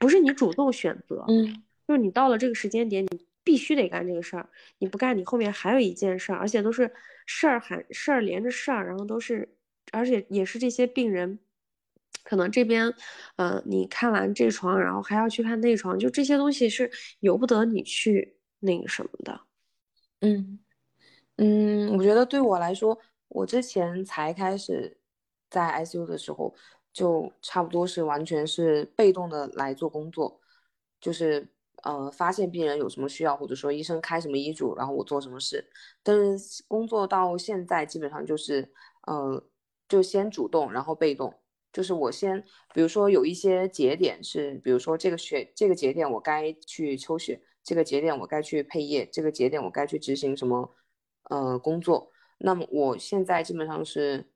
[0.00, 6.90] 不是你主动选择，嗯，就是你到了这个时间点，你必须得干这个事儿，你不干，你后面还有一件事儿，而且都是
[7.26, 9.54] 事儿喊事儿连着事儿，然后都是，
[9.92, 11.38] 而且也是这些病人，
[12.24, 12.92] 可能这边，
[13.36, 19.40] 呃，你看完这床，然后还要去看那床，就这些东西是由不得你去那个什么的，
[20.20, 20.58] 嗯
[21.36, 24.98] 嗯，我觉得对我来说，我之前才开始
[25.50, 26.54] 在 ICU 的时候。
[26.92, 30.40] 就差不多是完全是被动的来做工作，
[31.00, 31.48] 就是
[31.84, 35.64] 呃发现病人有什么需要，或者说医生开什么医嘱，然后我做什么事。
[36.02, 38.72] 但是工作到现在基本上就是
[39.06, 39.40] 呃
[39.88, 41.32] 就先主动，然后被动，
[41.72, 50.74] 就是我先比如说有一些节点是，比如说这个血这个节点我该去抽血，这个节点我该去配液，这个节点我该去执行什么
[51.30, 52.10] 呃工作。
[52.38, 54.28] 那么我现在基本上是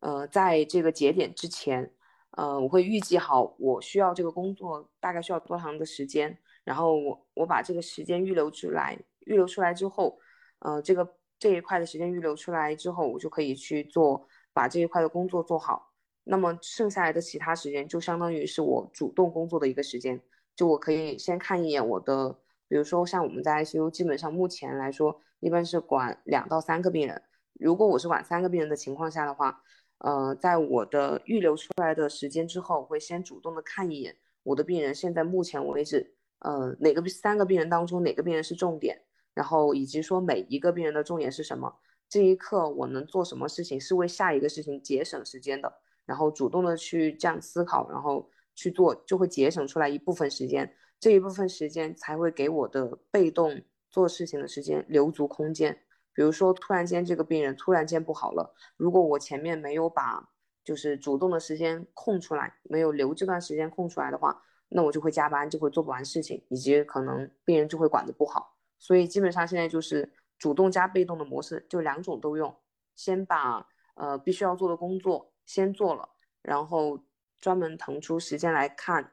[0.00, 1.92] 呃在这个节点之前。
[2.36, 10.18] 呃，我会预计好我需要这个工作大概需要多长的时间，然后我我把这个时间预留出来，预留出来之后，
[10.58, 15.94] 呃，这个这一块的时间预留出来之后，我就可以去做把这一块的工作做好。
[16.24, 20.20] 那么剩下来的其他时间就相当于是我主动工作的一个时间，
[20.54, 27.22] 就我可以先看一眼我的，比如说像我们在 ICU，基本上目前来说一般是管两到三个病人，
[27.54, 29.62] 如果我是管三个病人的情况下的话。
[29.98, 34.94] 呃，在我的预留出来的时间之后，我会先主动的看一眼我的病人。
[34.94, 39.00] 现在目前为止，呃，哪个三个病人当中哪个病人是重点，
[39.34, 41.74] 然后以及说每一个病人的重点是什么。
[42.08, 45.72] 这一刻我能做什么事情是为下一个事情节省时间的，
[46.04, 50.72] 然后主动的去这样思考，然后去做，就会节省出来一部分时间。
[51.00, 55.76] 这一部分时间才会给我的被动做事情的时间留足空间。
[56.16, 60.30] 比如说，突然间这个病人突然间不好了，如果我前面没有把
[60.64, 68.56] 就是主动的时间空出来，没有留这段时间空出来的话，那我就会加班，就会做不完事情，以及可能病人就会管得不好。
[68.78, 72.56] 所以基本上现在就是主动加被动的模式，就两种都用。
[72.94, 76.08] 先把呃必须要做的工作先做了，
[76.40, 76.98] 然后
[77.38, 79.12] 专门腾出时间来看，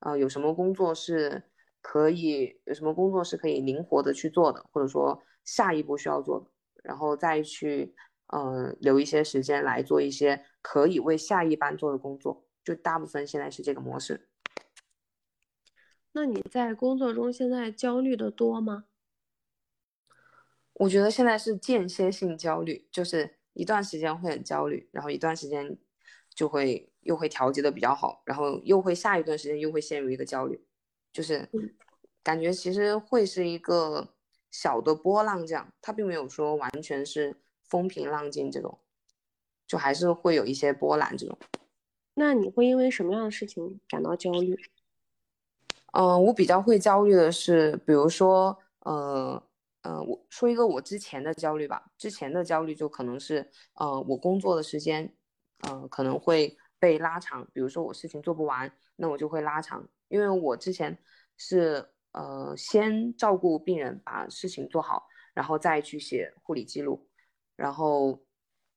[0.00, 1.44] 呃有什么工作是
[1.80, 5.22] 可以，有什么工作是可以灵活的去做的，或者说。
[5.44, 6.46] 下一步需要做的，
[6.84, 7.94] 然后再去，
[8.28, 12.44] 嗯，留一些时间来做一些可以为下一班做的工作。
[12.64, 14.28] 就大部分现在是这个模式。
[16.12, 18.84] 那你在工作中现在焦虑的多吗？
[20.74, 25.76] 我觉得现在是间歇性焦虑，就是一段时间会很焦虑，然后一段时间
[26.32, 30.64] 就会又会调节的比较好，然后又会下一段时间又会陷入一个焦虑，
[31.12, 31.48] 就是
[32.22, 34.14] 感觉其实会是一个。
[34.52, 37.34] 小的波浪这样，它并没有说完全是
[37.64, 38.78] 风平浪静这种，
[39.66, 41.36] 就还是会有一些波澜这种。
[42.14, 44.56] 那你会因为什么样的事情感到焦虑？
[45.94, 49.42] 嗯，我比较会焦虑的是，比如说，呃，
[49.82, 51.90] 呃，我说一个我之前的焦虑吧。
[51.98, 55.14] 之前的焦虑就可能是，呃，我工作的时间，
[55.60, 57.46] 呃，可能会被拉长。
[57.52, 59.86] 比如说我事情做不完，那我就会拉长。
[60.08, 60.96] 因为我之前
[61.36, 67.08] 是呃先照顾病人，把事情做好，然后再去写护理记录，
[67.56, 68.24] 然后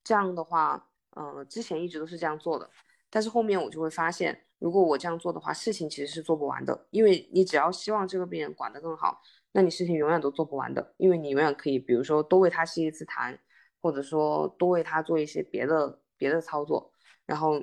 [0.04, 2.70] 这样的话，呃，之前一直都是这样做的，
[3.10, 4.42] 但是后面我就会发现。
[4.58, 9.22] 如果我这样做的话，事情其实是做不完的，因为你只要希望这个病人管得更好，
[9.52, 13.38] 那你事情永远都做不完的，因为你永远可以，比如说多为他吸一次痰，
[13.82, 16.90] 或者说多为他做一些别的别的操作，
[17.26, 17.62] 然后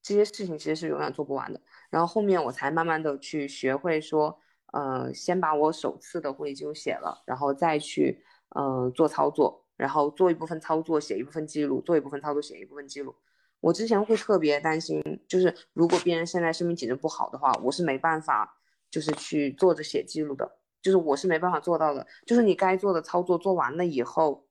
[0.00, 1.60] 这些事情其实是永远做不完的。
[1.90, 4.40] 然后后面我才慢慢的去学会说，
[4.72, 13.14] 呃，先把我首次的护理记录写了，然后再去呃做操作，然后做一部分操作写一部分记录，做一部分操作写一部分记录。
[13.60, 18.58] 我之前会特别担心，就是如果病人现在生命体征不好的话，我是没办法，
[18.90, 22.06] 就是去坐着写记录的，就是我是没办法做到的。
[22.26, 24.46] 就是你该做的操作做完了以后，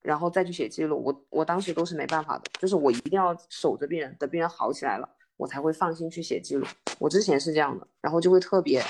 [0.00, 2.44] 然后再去写记录，我我当时都是没办法的。
[2.58, 6.66] 就是我一定要守着病人，等病人好起来了，我才会放心去写记录。
[6.98, 8.82] 我之前是这样的，然后就会特别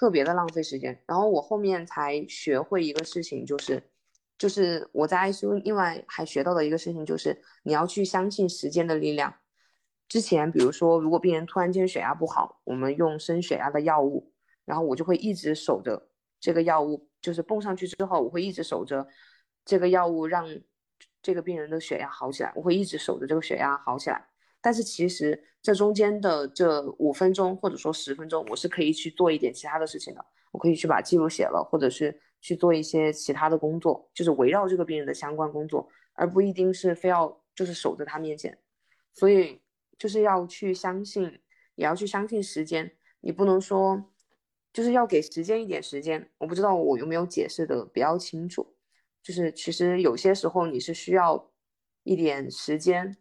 [0.00, 0.98] 特别的浪费时间。
[1.06, 3.82] 然后我后面才学会一个事情，就是。
[4.38, 9.34] 就是我在 ICU 另外还学到的一个事情，就是你要去相信时间的力量。
[10.08, 14.32] 之前比如说，如果病人突然间血压不好，我们用升血压的药物，
[14.64, 16.08] 然后我就会一直守着
[16.40, 19.06] 这个药物，就是泵上去之后，我会一直守着
[19.66, 20.48] 这个药物，让
[21.20, 22.50] 这个病人的血压好起来。
[22.56, 24.29] 我会一直守着这个血压好起来。
[24.60, 30.24] 但是其实这中间的这五分钟或者说十分钟，我是可以去做一点其他的事情的。
[30.52, 32.20] 我可以去把记录写了，或者是。
[32.42, 38.56] 去做一些其他的工作，就是围绕这个病人的相关工作，而不一定是非要就是守在他面前。
[39.12, 39.60] 所以
[39.98, 41.38] 就是要去相信，
[41.74, 42.90] 也要去相信时间。
[43.20, 44.10] 你不能说，
[44.72, 46.30] 就是要给时间一点时间。
[46.38, 48.74] 我不知道我有没有解释的比较清楚。
[49.22, 51.52] 就是其实有些时候你是需要
[52.04, 53.18] 一点时间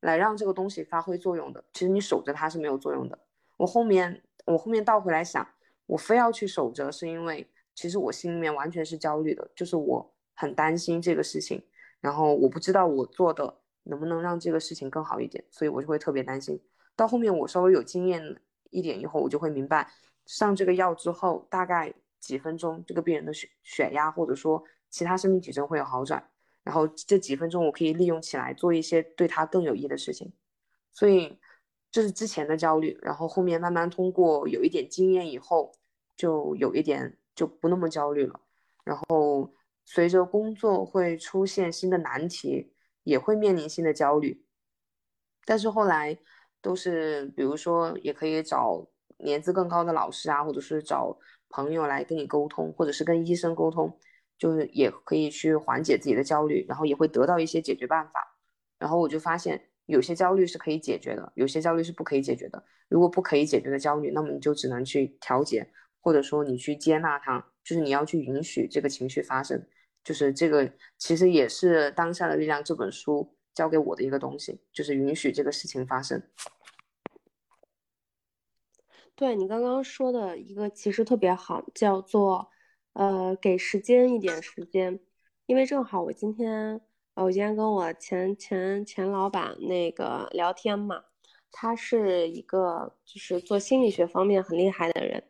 [0.00, 1.64] 来让这个东西发挥作用的。
[1.72, 3.18] 其实你守着它是没有作用的。
[3.56, 5.46] 我后面我后面倒回来想，
[5.86, 7.48] 我非要去守着，是因为。
[7.72, 11.64] 其实我心里面完全是焦虑的，就是我很担心这个事情，
[12.00, 16.60] 然后我不知道我做的能不能让这个事情更好一点，所以我就会特别担心。
[16.94, 18.36] 到后面我稍微有经验
[18.68, 19.90] 一点以后，我就会明白，
[20.26, 26.28] 上这个药之后大概几分钟，这个病人的血血压或者说其他生命体征会有好转，
[26.70, 30.32] 然后这几分钟我可以利用起来做一些对他更有益的事情。
[30.92, 31.36] 所以
[31.90, 35.72] 这是之前的焦虑，然后后面慢慢通过有一点经验以后，
[36.16, 37.16] 就有一点。
[37.32, 38.38] 就不那么焦虑了，
[38.84, 39.50] 然后
[39.86, 42.70] 随着工作会出现新的难题，
[43.02, 44.44] 也会面临新的焦虑，
[45.46, 46.18] 但是后来
[46.60, 48.86] 都是比如说也可以找
[49.18, 51.16] 年资更高的老师啊，或者是找
[51.48, 53.98] 朋友来跟你沟通，或者是跟医生沟通，
[54.40, 58.36] 就是也可以去缓解自己的焦虑，然后也会得到一些解决办法。
[58.78, 62.64] 然后我就发现有些焦虑是可以解决的，有些焦虑是不可以解决的。
[62.88, 65.70] 如果不可以解决的焦虑，那么你就只能去调节。
[66.02, 69.62] 或者说你去接纳它，就是你要去允许这个情绪发生，
[70.02, 76.22] 就是这个其实也是《当下的力量》这本书教给我的一个东西，就是允许这个事情发生。
[79.14, 82.49] 对你刚刚说的一个其实特别好，叫做
[82.92, 85.00] 呃给时间一点时间，
[85.46, 86.80] 因为正好我今天
[87.14, 91.02] 呃我今天跟我前前前老板那个聊天嘛，
[91.50, 95.22] 他是一个就是做心理学方面很厉害的人。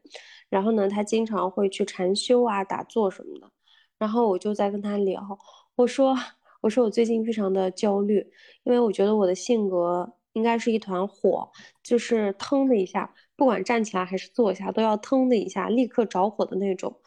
[0.48, 3.50] 然后呢，他经常会去禅修啊、打坐什么的。
[3.98, 5.38] 然后我就在跟他聊，
[5.76, 6.16] 我说
[6.60, 8.26] ：“我说我最近非常的焦虑，
[8.64, 11.48] 因为我觉得我的性格应该是一团火，
[11.84, 16.98] 就是腾的一下，不管站起来还是坐下，都要腾的一下，立刻着火的那种。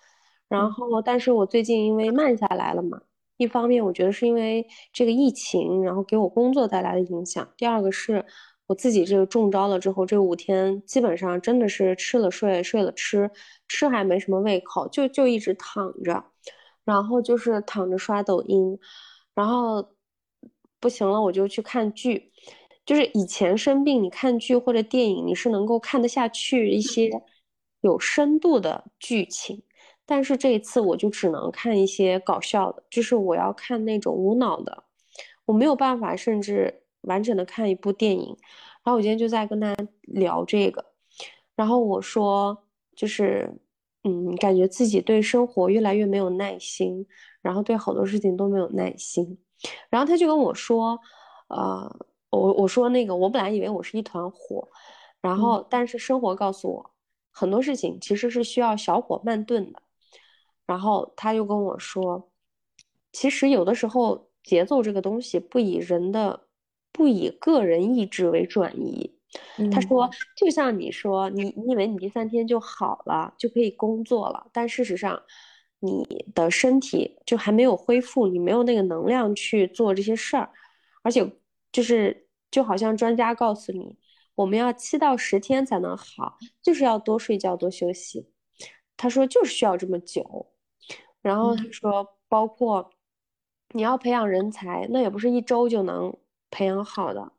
[0.53, 3.01] 然后，但是我最近因为慢下来了嘛，
[3.37, 7.47] 一方面我觉得是因为这个疫情，然后给我工作带来的影响。
[7.57, 8.25] 第二个是。”
[8.65, 13.29] 我自己这个中招了之后，这五天基本上真的是吃了睡，睡了吃，
[13.67, 16.23] 吃还没什么胃口，就就一直躺着，
[16.85, 18.79] 然后就是躺着刷抖音，
[19.35, 19.85] 然后
[20.79, 22.31] 不行了我就去看剧，
[22.85, 27.09] 就是以前生病你看剧或者电影你是能够看得下去一些
[27.81, 29.61] 有深度的剧情，
[30.05, 34.83] 但是这一次我就只能看一些搞笑的，就是我要看那种无脑的，
[35.45, 36.81] 我没有办法，甚至。
[37.03, 38.27] 完整的看一部电影，
[38.81, 40.85] 然后我今天就在跟他聊这个，
[41.53, 42.57] 然后我说
[42.95, 43.53] 就是，
[44.05, 47.05] 嗯，感觉自己对生活越来越没有耐心，
[47.41, 49.37] 然后对好多事情都没有耐心，
[49.89, 50.97] 然后他就跟我说，
[51.49, 51.93] 呃，
[52.29, 54.65] 我我说那个我本来以为我是一团火，
[55.19, 56.91] 然后但是生活告诉我
[57.31, 59.82] 很多事情其实是需要小火慢炖的，
[60.73, 62.31] 然后他又跟我说，
[63.11, 66.47] 其实有的时候节奏这个东西不以人的。
[66.95, 69.17] 不以个人意志为转移，
[69.71, 70.07] 他说，
[70.37, 75.19] 就像你说，你你以为你第三天就好了，就可以工作了，但事实上，
[75.79, 76.05] 你
[76.35, 80.51] 的身体就还没有恢复，你没有那个能量去做这些事儿，
[81.01, 81.27] 而且
[81.71, 83.97] 就是就好像专家告诉你，
[84.35, 88.29] 我们要七到十天才能好，就是要多睡觉多休息。
[88.95, 90.52] 他说就是需要这么久，
[91.23, 92.91] 然后他说，包括
[93.71, 96.15] 你要培养人才，那也不是一周就能
[96.51, 97.31] 培养好的。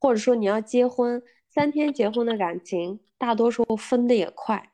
[0.00, 4.72] 或者说你要结婚，三天结婚的感情，大多数分的也快。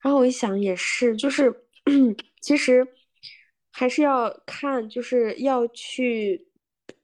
[0.00, 1.64] 然后我一想也是，就是
[2.40, 2.86] 其实
[3.70, 6.48] 还是要看，就是要去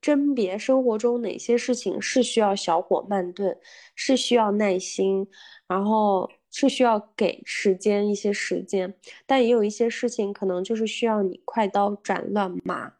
[0.00, 3.58] 甄别生活中哪些事情是需要小火慢炖，
[3.94, 5.26] 是需要耐心，
[5.66, 8.94] 然后是需要给时间一些时间，
[9.26, 12.92] 但也有一些事情可能就是需要你快刀斩乱麻，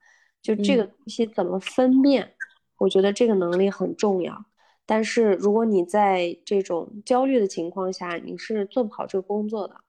[0.43, 2.35] 就这个东西怎么分辨？
[2.79, 4.45] 我觉得这个能力很重要，
[4.85, 9.81] 但是如果你在这种焦虑的情况下，你是做不好这个工作的。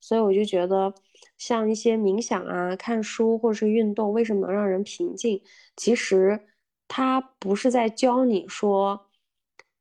[0.00, 0.94] 所以我就觉得，
[1.36, 5.42] 像一些冥想啊、看书或者是运动，为什么能让人平静？
[5.74, 6.40] 其实
[6.86, 9.08] 它不是在教你说，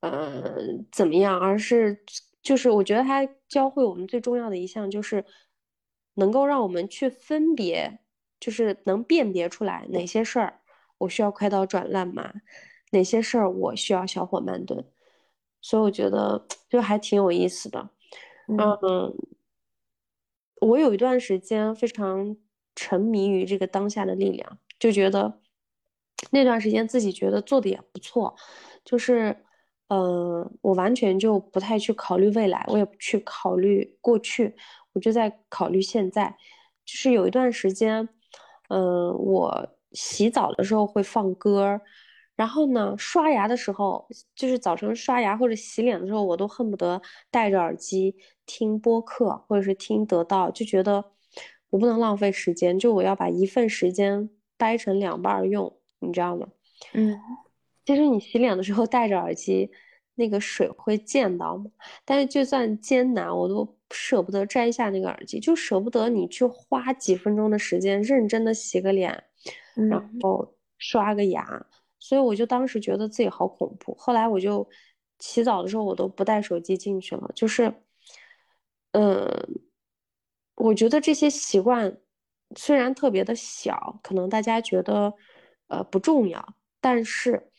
[0.01, 0.57] 呃，
[0.91, 2.03] 怎么样，而是
[2.47, 5.25] 就是我觉得它教会我们最重要的一项就是，
[6.13, 7.99] 能够让我们去分别，
[8.39, 10.61] 就是能辨别出来哪些事儿。
[10.99, 12.35] 我需要快刀斩乱麻，
[12.91, 14.85] 哪些事儿我需要小火慢炖，
[15.59, 17.89] 所以我觉得 就还挺有意思的。
[18.47, 19.13] 嗯，
[20.61, 22.37] 我有一段时间非常
[22.73, 25.41] 沉迷于这个当下的力量，就觉得
[26.31, 28.37] 那段时间自己觉得做的也不错，
[28.85, 29.43] 就是
[29.89, 34.55] 嗯，我完全就不太去考虑未来，我也不去考虑过去，
[34.93, 36.35] 我就在考虑现在。
[36.85, 38.07] 就是有一段时间，
[38.69, 39.69] 嗯，我。
[39.93, 41.79] 洗澡的时候会放歌，
[42.35, 48.13] 然后呢，刷牙的时候，就是早晨刷牙或者洗脸的时候，我都恨不得戴着耳机
[48.45, 51.03] 听播客或者是听得到，就觉得
[51.69, 56.47] 我不能浪费时间，就我要把一份时间掰成两半用，你知道吗？
[56.93, 57.17] 嗯，
[57.87, 59.71] 其实你洗脸的时候戴着耳机，
[60.15, 61.71] 那个水会溅到吗？
[62.03, 69.23] 但是就算艰难，我都舍不得摘下那个耳机，就舍不得你去花几分钟的时间认真的洗个脸。
[69.89, 71.65] 然后刷个牙，
[71.99, 73.95] 所以我就当时觉得自己好恐怖。
[73.95, 74.67] 后来我就
[75.19, 77.31] 洗澡的时候我都不带手机进去了。
[77.33, 77.71] 就是，
[78.91, 79.29] 嗯，
[80.55, 81.95] 我觉得这些习惯
[82.55, 85.13] 虽然特别的小，可能大家觉得
[85.67, 87.49] 呃不重要，但是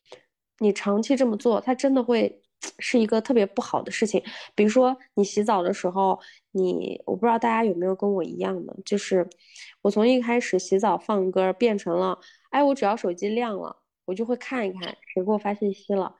[0.59, 2.40] 你长期这么做，它真的会
[2.78, 4.22] 是一个特别不好的事情。
[4.54, 6.18] 比如说你洗澡的时候，
[6.52, 9.28] 你我不知道大家有没有跟我一样的，就是。
[9.82, 12.18] 我从一开始洗澡放歌，变成了，
[12.50, 14.82] 哎，我只要手机亮了，我就会看一看
[15.14, 16.14] 谁给我发信息了，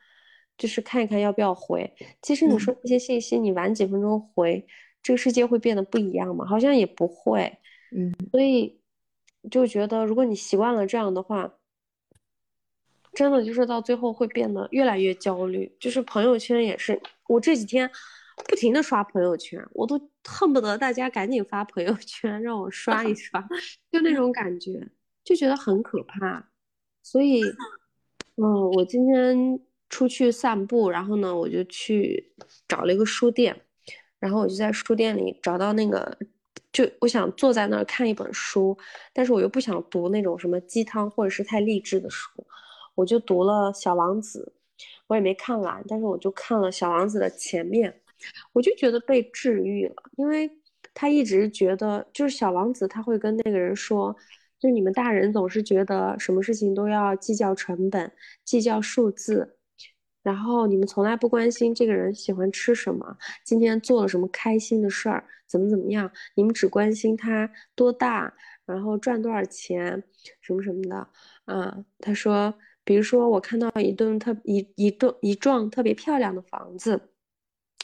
[0.57, 1.93] 就是看一看要不要回。
[2.23, 4.65] 其实你说这些信息，你晚几分钟回，
[5.03, 6.47] 这个世界会变得不一样吗？
[6.47, 7.53] 好像也不会。
[7.95, 8.81] 嗯，所以
[9.51, 11.53] 就觉得，如果你习惯了这样的话，
[13.19, 15.71] 真的就是到最后会变得越来越焦虑。
[15.81, 17.91] 就是朋友圈也是，我这几天。
[18.49, 23.45] 不停的刷朋友圈，我都恨不得大家赶紧发朋友圈让我刷一刷，
[23.91, 24.81] 就那种感觉，
[25.25, 26.49] 就觉得很可怕。
[27.03, 27.43] 所以，
[28.37, 29.59] 嗯，我今天
[29.89, 32.33] 出去散步，然后呢，我就去
[32.69, 33.61] 找了一个书店，
[34.21, 36.17] 然后我就在书店里找到那个，
[36.71, 38.79] 就我想坐在那儿看一本书，
[39.13, 42.47] 但是我又不想读那种什么鸡汤或者是太励志的书，
[42.99, 44.53] 我就读了《小王子》，
[45.07, 48.01] 我也没看完，但是我就看了《小王子》的前面。
[48.53, 50.51] 我就觉得被治愈了，因为
[50.93, 54.17] 他一直觉得，就是小王子他会跟那个人说，
[54.59, 58.11] 就你们大人总是觉得什么事情都要计较成本、
[58.45, 59.57] 计较数字，
[60.25, 68.35] 然后你们从来不关心这个人喜欢吃什么，今天做了什么开心的事儿，怎么怎么样，你们只关心他多大，
[68.67, 70.03] 然后赚多少钱，
[70.41, 71.09] 什么什么的。
[71.45, 72.53] 啊，他说，
[72.89, 77.11] 比如说我看到一栋特一一栋一幢特别漂亮的房子。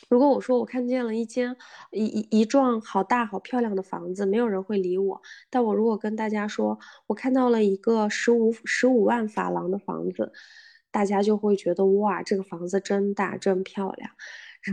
[0.09, 1.55] 如果我说我看见了一间
[1.91, 5.21] 一一一幢好大好漂亮的房子，没有人会理我。
[5.51, 10.33] 但我如果跟大家说我看到了一个十五十五万法郎的房子，
[10.91, 14.11] 大家就会觉得哇，这个房子真大真漂亮。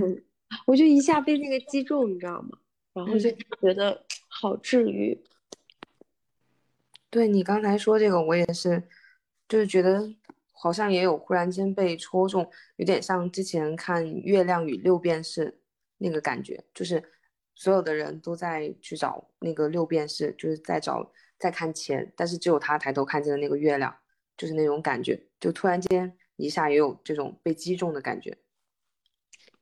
[0.01, 0.23] 嗯，
[0.65, 2.57] 我就一下被那个击中，你知道吗？
[2.93, 3.29] 然后就
[3.59, 5.21] 觉得好治愈。
[7.09, 8.81] 对你刚才说这个，我也是，
[9.51, 10.15] 就是觉得。
[10.63, 15.47] 好像也有忽然间被戳中，有点像之前看《月亮与六便士》
[15.97, 17.03] 那个感觉，就是
[17.55, 23.91] 所有的人都在去找那个六便士，就是在找在看钱，但是只有他抬头看见了那个月亮，
[24.37, 28.37] 就是那种感觉，就突然间一下也有这种被击中的感觉。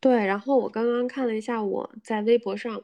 [0.02, 2.84] 对，然后我刚刚看了一下我在微博上，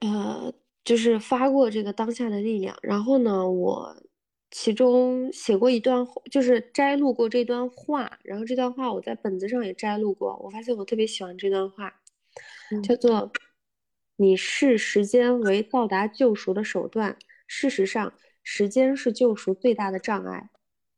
[0.00, 0.52] 呃，
[0.84, 2.76] 就是发过这个当下的力量。
[2.82, 3.96] 然后呢，我
[4.52, 8.18] 其中写过一段，就是摘录过这段话。
[8.22, 10.38] 然后这段话我在本子上也摘录过。
[10.44, 11.92] 我发现我特别喜欢这段话，
[12.84, 13.32] 叫做
[14.16, 17.16] “你视时间为到达救赎的手段，
[17.48, 18.12] 事实上，
[18.44, 20.50] 时间是救赎最大的障碍。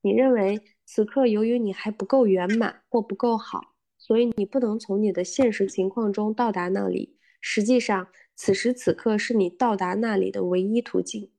[0.02, 7.16] 你认为此刻由于你还不够圆满或不够好。”所以你不能从你的现实情况中到达那里。
[7.40, 11.30] 实际上，此时此刻是你到达那里的唯一途径。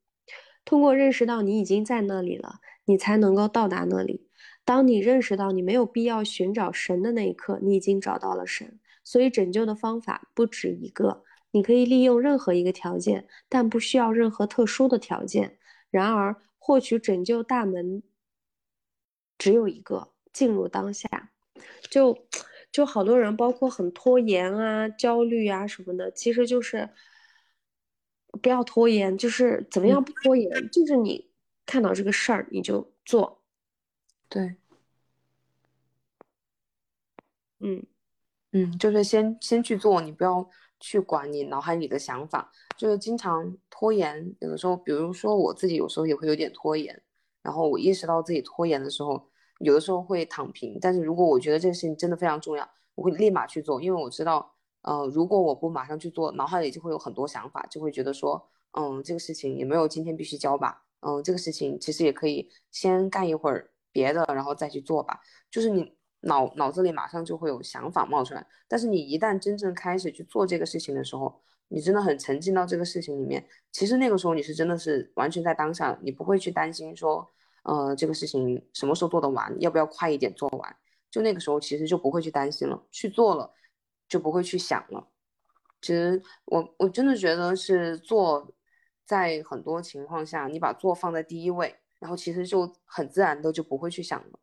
[0.66, 2.56] 通过认识到你已经在那里了，
[2.86, 4.28] 你才能够到达那里。
[4.66, 8.80] 当你认识到你没有必要寻找神的那一刻，你已经找到了神。
[9.04, 11.24] 所以，拯救的方法不止一个。
[11.52, 15.58] 你可以利用任何一个条件，但不需要任何特殊的条件。
[15.90, 18.04] 然而，获取拯救大门
[19.38, 21.32] 只有一个：进入当下。
[21.90, 22.26] 就。
[22.72, 26.90] 就好多人，包括很拖延啊、焦虑啊什么的，其实就是
[28.42, 31.30] 不要拖延，就是怎么样不拖延，就是你
[31.66, 33.42] 看到这个事儿你就做，
[34.30, 34.56] 对，
[37.60, 37.86] 嗯
[38.52, 44.36] 嗯，就是先先去做，你不要去管你脑海里的想法，就是经常拖延。
[44.40, 47.02] 有的时候，比如说我自己有时候也会有点拖延，
[47.42, 49.30] 然后我意识到自己拖延的时候。
[49.60, 54.54] 有的时候会躺平，但是如果我觉得这个事情真的非常重要，我会立马去做，因为我知道，
[54.86, 65.20] 呃，如果我不马上去做，脑海里就会有很多想法，就会觉得说，嗯，这个事情也没有今天必须交吧，嗯，这个事情其实也可以先干一会儿别的，然后再去做吧。
[65.50, 77.28] 就是你脑脑子里马上就会有想法冒出来，但是你一旦真正开始去做这个事情的时候，你真的很沉浸到这个事情里面，其实那个时候你是真的是完全在当下，你不会去担心说。
[77.64, 79.52] 呃，这个事情什么时候做得完？
[79.60, 80.76] 要不要快一点做完？
[81.10, 83.52] 就那个时候，其实就不会去担心了，去做了，
[84.08, 85.08] 就不会去想了。
[85.82, 88.54] 其实我我真的觉得是做，
[89.06, 94.40] 在很多情况下，你把做放在第一位，然后其实就很自然的就不会去想了。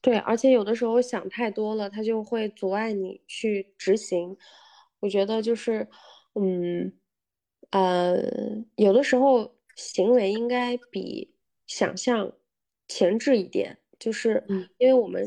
[0.00, 4.36] 对，而且有的时候想太多了，它就会阻碍你去执行。
[5.00, 5.88] 我觉得就是，
[6.34, 6.92] 嗯，
[7.70, 8.16] 呃，
[8.76, 9.54] 有的时候。
[9.74, 11.34] 行为应该比
[11.66, 12.30] 想象
[12.88, 14.44] 前置一点，就是
[14.76, 15.24] 因为我们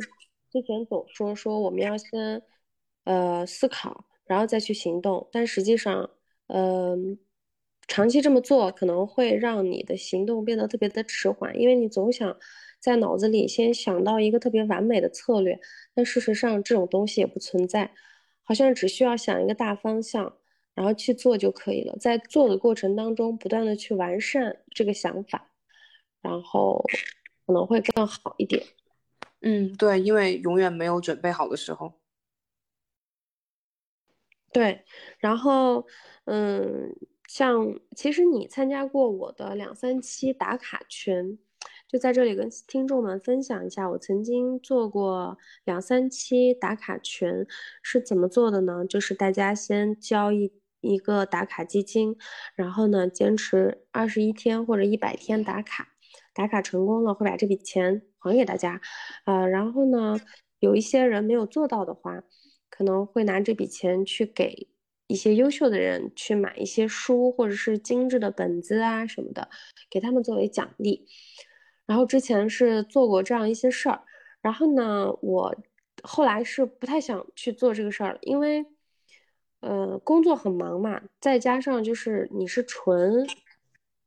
[0.56, 2.42] 之前总说说我们要先
[3.04, 6.10] 呃思考，然后再去行动，但实际上，
[6.48, 7.20] 嗯，
[7.90, 12.38] 长期这么做可能会让你的行动变得特别的迟缓，因为你总想
[12.80, 15.60] 在脑子里先想到一个特别完美的策略，
[15.94, 17.92] 但事实上这种东西也不存在，
[18.44, 20.38] 好像只需要想一个大方向。
[20.74, 25.50] 然后去做就可以了，在做的过程当中，不断的去完善这个想法，
[26.22, 26.84] 然后
[27.46, 28.62] 可能会更好一点。
[29.42, 31.94] 嗯，对，因为永远没有准备好的时候。
[34.52, 34.86] 对，
[35.20, 35.86] 然后，
[36.26, 36.96] 嗯，
[37.28, 41.38] 像其实你参加过我的两三期打卡群，
[41.88, 47.46] 就在这里跟听众们分享一下，我曾经做过两三期打卡群
[47.84, 48.86] 是怎么做的呢？
[48.86, 50.54] 就是大家先交一。
[50.82, 52.16] 一个打卡基金，
[52.54, 55.96] 然后呢，坚持二十一天或者一百天打卡，
[56.32, 58.80] 打卡成功了会把这笔钱还给大家，
[59.26, 60.20] 呃，然后呢，
[60.60, 62.24] 有一些人没有做到的话，
[62.70, 64.68] 可能会拿这笔钱去给
[65.08, 69.50] 一些优秀的人去买一些书或者是精致的本子啊什么的，
[69.90, 71.08] 给他们作为奖励。
[71.86, 74.04] 然后之前是做过这样一些事儿，
[74.42, 75.56] 然后呢，我
[76.04, 78.66] 后来是不太想去做这个事儿了，因为。
[79.62, 83.26] 呃，工作很忙嘛，再加上就是你是纯，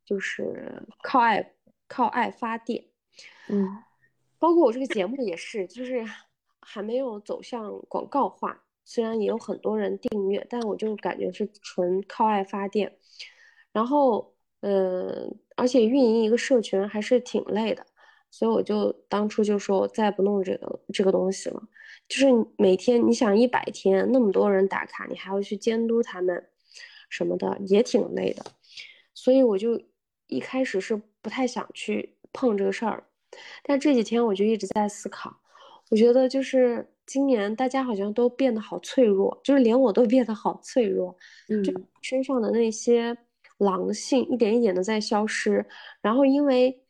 [0.05, 1.53] 就是靠爱
[1.89, 2.85] 靠爱发电，
[3.49, 3.83] 嗯，
[4.39, 6.05] 包括我这个节目也是，就是
[6.61, 12.97] 还没有走向广告化，虽然也有很多人订阅，但我就感觉是纯靠爱发电。
[13.72, 17.86] 然后，呃，而且运营一个社群还是挺累的，
[18.30, 21.62] 所以我就当初就说我再不弄这个这个东西了。
[22.09, 22.26] 就是
[22.57, 26.49] 每天你想一百天那么多人打卡，你还要去监督他们
[27.11, 28.45] 什么的，也挺累的。
[29.14, 29.80] 所以我就
[30.26, 33.05] 一开始是不太想去碰这个事儿，
[33.62, 35.35] 但这几天我就一直在思考。
[35.91, 41.16] 我觉得就是今年大家好像都变得好脆弱，就是连我都变得好脆弱，
[41.64, 41.72] 就
[42.03, 43.16] 身上的那些
[43.59, 45.64] 狼性一点一点的在消失。
[46.01, 46.83] 然后因为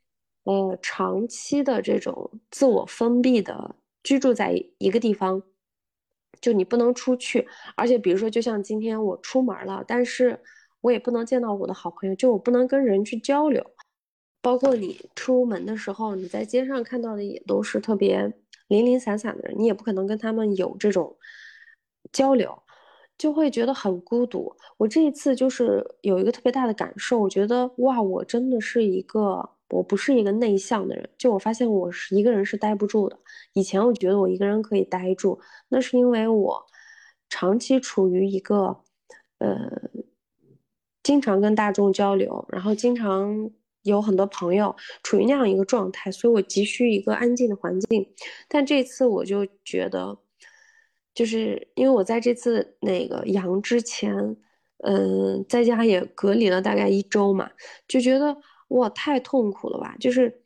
[0.45, 3.76] 呃长期的这种自我封闭的。
[4.05, 5.43] 居住在一个地方，
[6.41, 10.41] 就你不能出去，而且比如说，就像今天我出门了，但是
[10.80, 13.62] 我也不能见到我的好朋友，就我不能跟人去交流。
[14.41, 18.32] 包括你出门的时候，你在街上看到的也都是特别
[18.68, 21.16] 零零散散的人，你也不可能跟他们有这种
[22.12, 22.62] 交流，
[23.18, 24.55] 就会觉得很孤独。
[24.76, 31.11] 我这一次就是有一个特别大的感受，我觉得哇，我真的是一个，我不是一个内向的人。
[31.18, 33.18] 就我发现我是一个人是待不住的。
[33.55, 36.64] 以前我觉得我一个人可以待住，那是因为我
[37.28, 38.78] 长期处于一个
[39.39, 39.91] 呃，
[41.03, 43.51] 经常跟大众交流，然后经常。
[43.83, 48.07] 有很多朋友处于那样一个状态，所以我急需一个安静的环境。
[48.49, 50.18] 但这次我就觉得，
[51.14, 54.37] 就是因为我在这次那个阳之前，
[54.85, 57.51] 嗯，在家也隔离了大概一周嘛，
[57.87, 58.37] 就觉得
[58.68, 59.97] 哇，太痛苦了吧！
[59.99, 60.43] 就是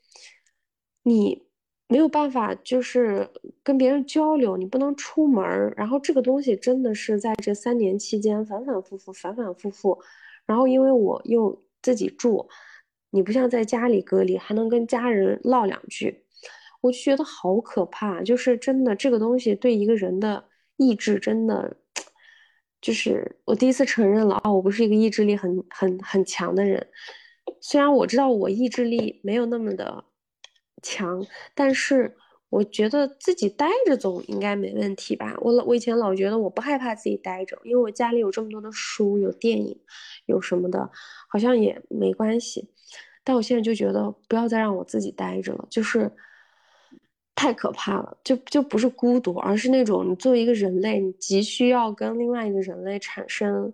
[1.02, 1.42] 你
[1.88, 3.28] 没有办法，就是
[3.62, 5.42] 跟别人交流，你不能出门
[5.76, 9.98] 然后这个东西真的是在这三年期间反反复复，反反复复。
[10.46, 12.48] 然后因为我又自己住。
[13.14, 16.24] 你不像在家里隔离，还能跟家人唠两句，
[16.80, 18.22] 我就觉得好可怕。
[18.22, 20.44] 就是真的，这个东西对一个人的
[20.78, 21.76] 意志真的，
[22.80, 26.88] 就是我第一次承认了啊，我不是一个意志力很很很强的人。
[27.60, 30.04] 虽然我知道我意志力没有那么的
[30.82, 32.16] 强，但是
[32.52, 35.34] 我觉得自己待着总应该没问题吧。
[35.40, 39.74] 我老我以前老觉得我不害怕自己待着，因为我家里有这么多的书，有电影，
[40.26, 40.90] 有什么的，
[41.28, 42.68] 好像也没关系。
[43.24, 46.12] 但我现在就觉得不要再让我自己待着了，就是
[47.34, 48.18] 太可怕了。
[48.22, 53.72] 就就不是孤独，而是那种你作为一个人类，你急需要跟另外一个人类产生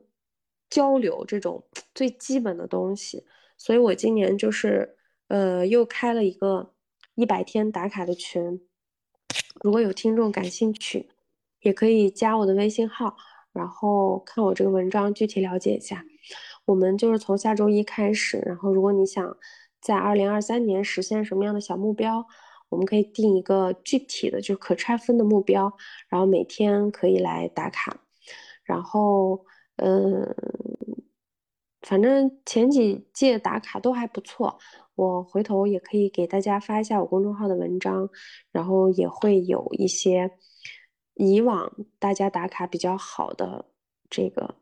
[0.70, 1.64] 交流这种
[1.97, 3.24] 最基本的东西。
[3.57, 4.95] 所以我今年就是
[5.26, 6.70] 呃又开了一个
[7.16, 8.61] 一百天打卡的群，
[9.62, 11.09] 如果有听众感兴趣，
[11.61, 13.16] 也可以加我的微信号，
[13.53, 16.05] 然后看我这个文章具体了解一下。
[16.66, 19.37] 我们就是从下周一开始，然后如果你想
[19.81, 22.24] 在二零二三年实现什么样的小目标，
[22.68, 25.72] 我们可以定一个具体的，就是可拆分的目标，
[26.09, 28.01] 然后每天可以来打卡。
[28.62, 30.35] 然后，嗯，
[31.89, 34.59] 反正前几届打卡都还不错，
[34.95, 38.11] 我回头也可以给大家发一下我公众号的文章，
[38.53, 40.30] 然后也会有一些
[41.14, 43.64] 以往大家打卡比较好的
[44.11, 44.57] 这个。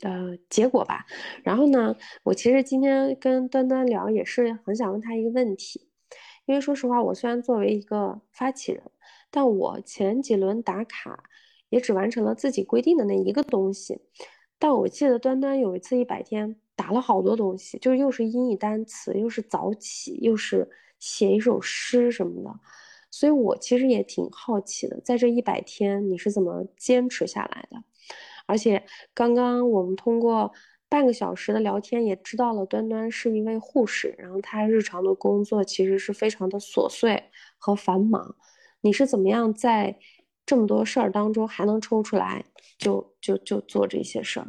[0.00, 1.04] 呃，结果吧。
[1.42, 5.90] 然后呢，我其实今天跟端端聊，也是很想问他一个问题。
[6.46, 8.82] 因为说实话，我虽然作为一个发起人，
[9.30, 11.24] 但我前几轮打卡
[11.68, 14.00] 也只完成了自己规定的那一个东西。
[14.58, 22.50] 但我记得端端有一次一百天打了好多东西，就是又是英语单词，又是早起，又是写一首诗什么的。
[23.10, 27.82] 所以我其实也挺好奇的，在这一百天你是怎么坚持下来的？
[28.46, 28.84] 而且
[29.14, 30.52] 刚刚我们通过
[30.88, 38.36] 半个小时的聊天，也知道了端端是一位护士，然后他日常的工作其实是非常的琐碎和繁忙。
[38.80, 39.98] 你是怎么样在
[40.48, 42.42] 这么多事儿当中还能抽出来
[42.78, 44.48] 就就就做这些事儿？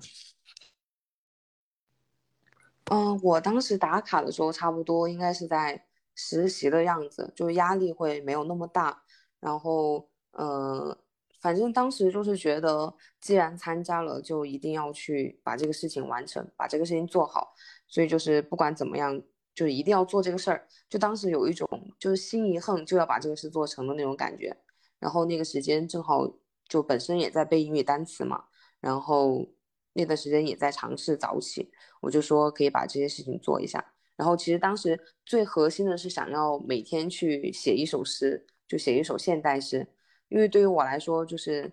[2.85, 5.85] 嗯，我当时打卡的时候，差不多应该是在
[6.15, 9.03] 实习的样子，就压力会没有那么大，
[9.41, 10.97] 然后呃。
[11.41, 17.53] 反正当时就是觉得，既然参加了，就一定要去把这个事情完成，把这个事情做好。
[17.87, 19.21] 所以就是不管怎么样，
[19.55, 20.67] 就一定要做这个事儿。
[20.89, 21.65] 就当时有一种
[21.97, 24.53] 就是心一横就要把这个事做成的那种感觉。
[24.99, 26.29] 然后那个时间正好
[26.67, 28.43] 就本身也在背英语单词嘛，
[28.79, 29.49] 然后
[29.93, 31.71] 那段时间也在尝试早起，
[32.01, 33.93] 我就说可以把这些事情做一下。
[34.15, 39.87] 然后其实当时最核心的是想要每天去写一首诗，就写一首现代诗。
[40.27, 41.71] 因为对于我来说，就是，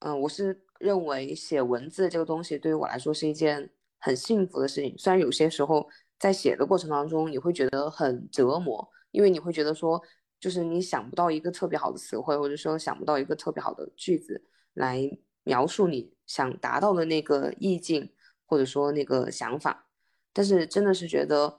[0.00, 4.94] 嗯，我是认为写文字这个东西对于我来说是一件很幸福的事情。
[4.98, 5.88] 虽然有些时候
[6.18, 10.02] 在写的过程当中，你会觉得很折磨，因为你会觉得说，
[10.40, 14.42] 就是你想不到一个特别好的词汇，或者说想不到一个特别好的句子
[14.74, 15.08] 来
[15.44, 18.10] 描述你想达到的那个意境，
[18.46, 19.86] 或者说那个想法。
[20.32, 21.58] 但是真的是觉得，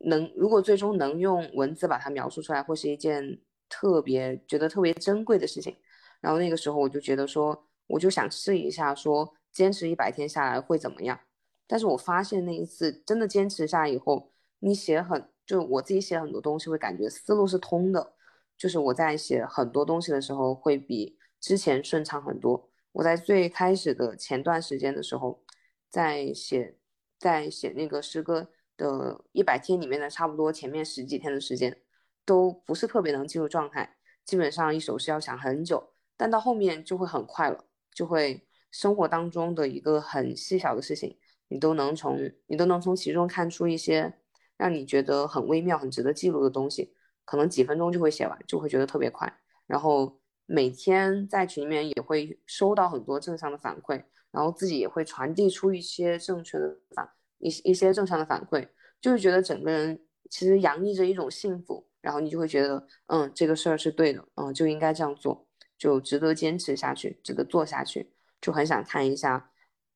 [0.00, 3.40] 能如果最终能用文字把它描述出来，会是一件。
[3.70, 5.76] 特别觉得特别珍贵的事情，
[6.22, 11.20] 然后那个时候我就觉得说，我就想试一下，说坚持一百天下来会怎么样。
[11.66, 18.14] 但是我发现那一次真的坚持下来以后，你写很就我自己写很多东西会感觉思路是通的，
[18.58, 22.68] 就是我在写很多东西的时候会比之前顺畅很多。
[22.92, 25.42] 我在最开始的前段时间的时候，
[25.88, 26.76] 在写
[27.18, 31.80] 在写那个诗歌的一百天里面的差不多前面十几天的时间。
[32.24, 41.16] 都不是特别能进入状态，基本上一首诗要想很久，但到后面就会很快了，就会生活当中的一个很细小的事情，
[41.48, 44.12] 你都能从你都能从其中看出一些
[44.58, 46.94] 让你觉得很微妙、很值得记录的东西，
[47.28, 49.30] 可能几分钟就会写完，就会觉得特别快。
[49.66, 57.06] 然后每天在群里面也会收到很多正向的反馈，然后自己也会传递出一些正确的反
[57.36, 58.66] 一一些正向的反馈，
[58.98, 60.00] 就是觉得整个人
[60.30, 68.10] 其实洋溢着一种幸福，然后你就会觉得，嗯，这个事儿是对的，嗯，就应该这样做，就值得坚持下去，值得做下去，
[68.40, 69.50] 就很想看一下。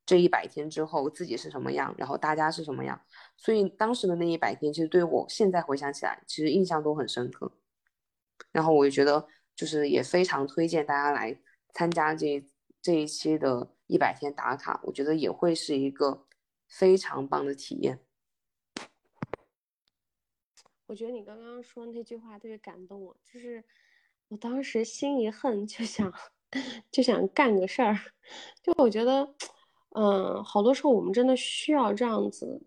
[0.05, 3.00] 这一百天之后自己是什么样，然后大家是什么样，
[3.36, 7.53] 所以当时的那一百天，其实对我现在回想起来，其实印象都很深刻。
[8.50, 11.40] 然后我也觉得，就是也非常推荐大家来
[11.72, 12.44] 参加这
[12.82, 16.26] 这一期的一百天打卡，我觉得也会是一个
[16.66, 18.00] 非常棒的体验。
[20.86, 23.64] 我觉得你刚刚说那句话特别感动我，就是
[24.28, 26.12] 我当时心一横，就想
[26.90, 27.96] 就想干个事儿，
[28.61, 29.32] 就我觉得。
[29.95, 32.62] 嗯，好多时候我们真的需要这样子，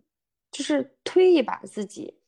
[0.51, 2.19] 就是推一把自己。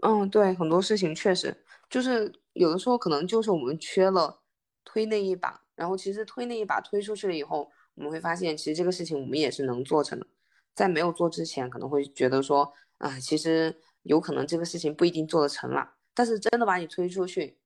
[0.00, 1.56] 嗯，对，很多事情确实
[1.88, 4.40] 就是有的时候可能就是我们缺了
[4.84, 10.26] 推那一把，然后其实推那一把推出去了以后，我们会发现其实这个事情我们也是能做成的。
[10.74, 17.58] 在没有做之前，可能会觉得说啊，其实有可能这个事情不一定做得成了，但是真的把你推出去。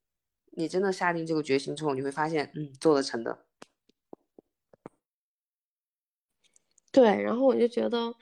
[0.58, 3.44] 你真的下定这个决心之后，你会发现，嗯，做得成的。
[6.90, 8.14] 对，然后我就觉得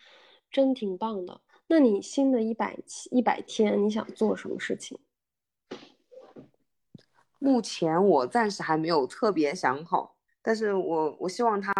[0.50, 1.40] 真挺棒的。
[1.68, 2.76] 那你新的一百
[3.12, 4.98] 一百天，你想做什么事情？
[7.38, 11.72] 目前我暂时还没有特别想好，但是我我希望它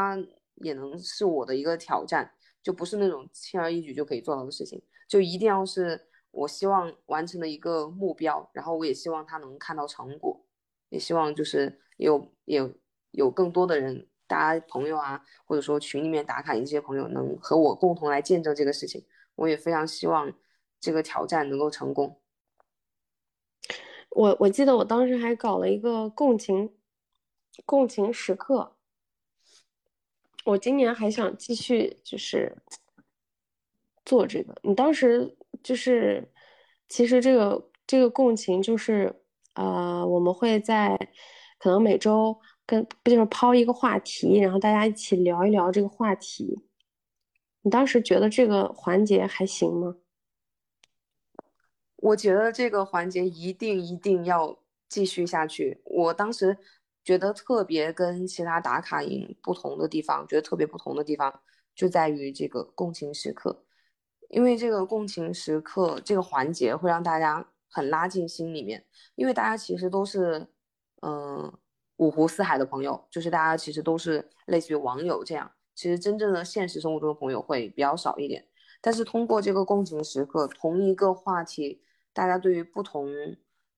[0.62, 2.32] 也能是我的一个挑战，
[2.62, 10.45] 就不是那种轻而易举就可以做到的事情，就一定要是我希望完成的一个目标，然后我也希望他能看到成果。
[10.91, 12.72] 也希望就是有有
[13.11, 19.05] 有更多的人，大家朋友啊，或者说群里面打卡一些朋友，能和我共同来见证这个事情。
[19.37, 20.32] 我也非常希望
[20.78, 22.20] 这个挑战能够成功。
[24.11, 26.72] 我我记得我当时还搞了一个共情
[27.64, 28.76] 共情时刻，
[30.45, 32.57] 我今年还想继续就是
[34.05, 34.55] 做这个。
[34.62, 36.30] 你当时就是
[36.88, 39.20] 其实这个这个共情就是。
[39.56, 40.98] 呃，我们会在
[41.60, 42.36] 可能每周
[42.66, 46.66] 跟不就是抛一个话题，然后大家一起聊一聊这个话题。
[47.62, 49.94] 你当时觉得这个环节还行吗？
[51.98, 54.58] 我觉得这个环节一定一定要
[54.88, 55.80] 继续下去。
[55.84, 56.58] 我当时
[57.04, 61.42] 觉得特别跟其他打卡营不同的地方，觉得特别不同的地方
[61.76, 63.63] 就在于这个共情时刻，
[64.28, 67.46] 因为这个共情时刻这个环节会让大家。
[67.76, 68.84] 很拉近心里面，
[69.16, 70.46] 因为大家其实都是，
[71.02, 71.52] 嗯，
[71.96, 75.50] 五湖四海的朋友，就是大家其实都是类似于网友这样。
[75.74, 78.46] 其实真正的现实生活中的朋友会比较少一点。
[78.80, 83.08] 但是通过这个共情时刻，同一个话题，大家对于不同，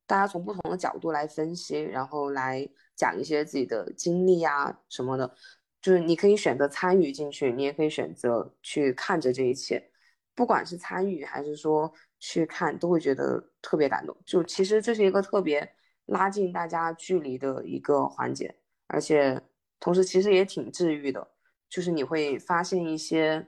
[0.06, 5.34] 大家从不同的角度来分析，然后来讲一些自己的经历呀什么的，
[5.80, 9.90] 就是你可以选择参与进去，你也可以选择去看着这一切，
[10.36, 11.92] 不管是参与还是说。
[12.18, 15.70] 去看都会觉得特别感动，就其实这是一个特别
[16.06, 18.52] 拉近大家距离的一个环节，
[18.86, 19.40] 而且
[19.78, 21.28] 同时其实也挺治愈的，
[21.68, 23.46] 就是你会发现一些，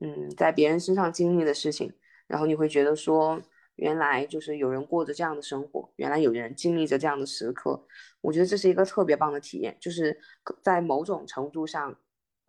[0.00, 1.90] 嗯，在别人身上经历的事情，
[2.26, 3.40] 然后你会觉得说，
[3.76, 7.86] 原来就是有人过着这样的生活，原来有人经历着这样的时刻，
[8.20, 10.20] 我觉得这是一个特别棒的体验，就是
[10.62, 11.96] 在某种程度上，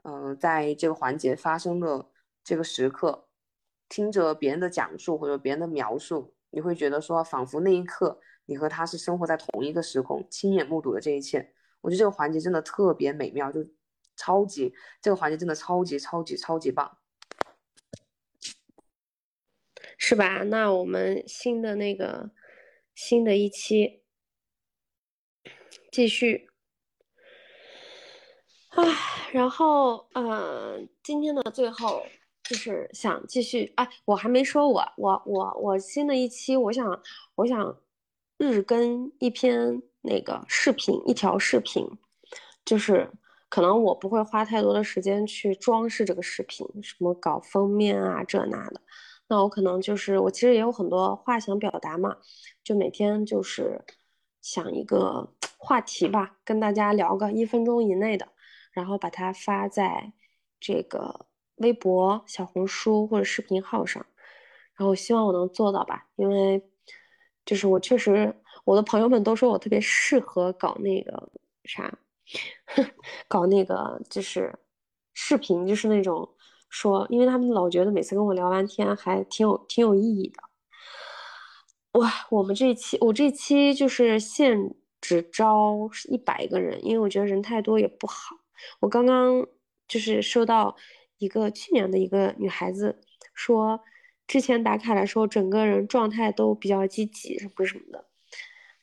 [0.03, 2.09] 嗯，在这个环节发生的
[2.43, 3.27] 这个时刻。
[3.91, 11.53] 听着别人的讲述或者别人的描述，你会觉得说，仿佛那一刻你和他是生活在同一个时空，亲眼目睹了这一切。
[11.81, 13.59] 我觉得这个环节真的特别美妙，就
[14.15, 16.99] 超级这个环节真的超级超级超级棒，
[19.97, 20.43] 是吧？
[20.43, 22.31] 那我们新的那个
[22.95, 24.03] 新的一期
[25.91, 26.49] 继续，
[28.69, 32.05] 唉，然后嗯，今天的最后。
[32.51, 37.01] 就是想继续哎，我还没说，我我我我新的一期，我想
[37.35, 37.77] 我想
[38.37, 41.87] 日更一篇那个视频，一条视频，
[42.65, 43.09] 就是
[43.47, 48.81] 可能我不会花太多的时间去装饰这个视频，什么搞封面啊这那的，
[49.29, 52.17] 那我可能就是我其实也有很多话想表达嘛，
[52.65, 53.81] 就每天就是
[54.41, 58.27] 想一个话题吧，跟大家聊个一分钟以内的，
[58.73, 60.11] 然后把它发在
[60.59, 61.27] 这个。
[61.57, 64.05] 微博、小红书或者视频号上，
[64.75, 66.63] 然后希望我能做到吧，因为
[67.45, 68.35] 就是我确实，
[68.65, 71.29] 我的朋友们都说我特别适合搞那个
[71.65, 71.97] 啥，
[73.27, 74.53] 搞那个就是
[75.13, 76.27] 视频，就是那种
[76.69, 81.99] 说，因为他们老觉得每次跟我聊完天还挺有挺有意义的。
[81.99, 88.37] 哇，我们这一期我这一期就是限只招一百个人，因为我觉得人太多也不好。
[88.79, 89.45] 我刚刚
[89.87, 90.73] 就是收到
[91.21, 92.99] 一个去年的一个女孩子
[93.35, 93.79] 说，
[94.25, 98.05] 之前打卡的时候整个人状态都比较积极，什么什么的。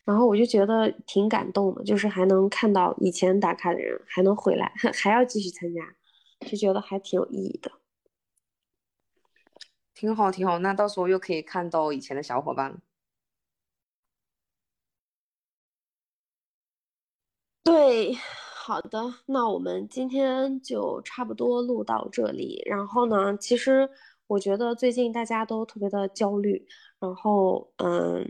[0.05, 4.72] 然后我就觉得挺感动的，就是还能看到以前打卡的人还能回来，
[5.03, 5.82] 还要继续参加，
[6.49, 7.72] 就觉得还挺有意义的。
[9.93, 10.61] 挺好，挺好。
[10.61, 12.80] 那到时候又可以看到以前的小伙伴。
[17.64, 18.16] 对，
[18.69, 22.62] 好的，那我们今天就差不多录到这里。
[22.66, 23.89] 然后呢，其实
[24.27, 26.66] 我觉得最近大家都特别的焦虑，
[27.01, 28.29] 然后嗯。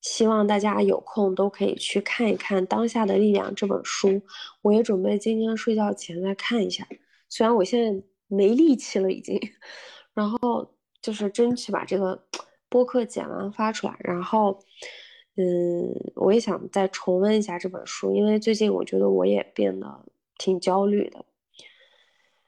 [0.00, 4.20] 希望大家有空都可以去看一看《当下的力量》这本书，
[4.60, 6.84] 我也准备今天睡觉前再看一下。
[7.28, 9.40] 虽然我现在没力气了已经，
[10.12, 12.20] 然后就是争取把这个
[12.68, 13.96] 播客剪完发出来。
[14.00, 14.58] 然后，
[15.36, 20.04] 嗯，我也想再重温一下这本书，因为最近我觉得我也变得
[20.38, 21.24] 挺焦虑的。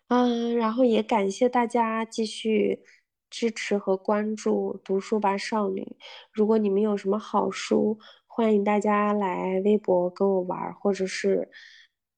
[0.09, 2.85] 嗯，然后也感谢大家继续。
[3.31, 5.97] 支持和关注读书吧少女。
[6.31, 11.51] 如果你们有什么好书，欢迎大家来微博跟我玩，或者是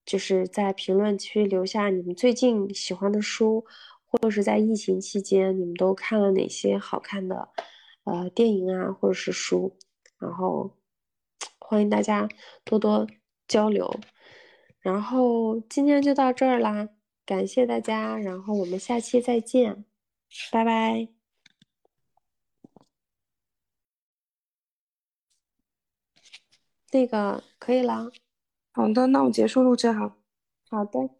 [0.04, 3.64] 就是在评论区留下你们最近喜欢的书，
[4.04, 7.48] 或者是在疫情期间你们都看了哪些好看的
[8.04, 9.74] 呃电影啊，或者是书。
[10.26, 10.68] 然后
[11.60, 12.28] 欢迎大家
[12.64, 13.06] 多多
[13.46, 13.88] 交流。
[14.80, 16.88] 然后今天就到这儿啦，
[17.24, 19.84] 感谢大家，然后我们下期再见。
[20.50, 21.08] 拜拜，
[26.90, 28.10] 那个可以了。
[28.72, 30.16] 好的，那我结束录制哈。
[30.68, 31.10] 好的。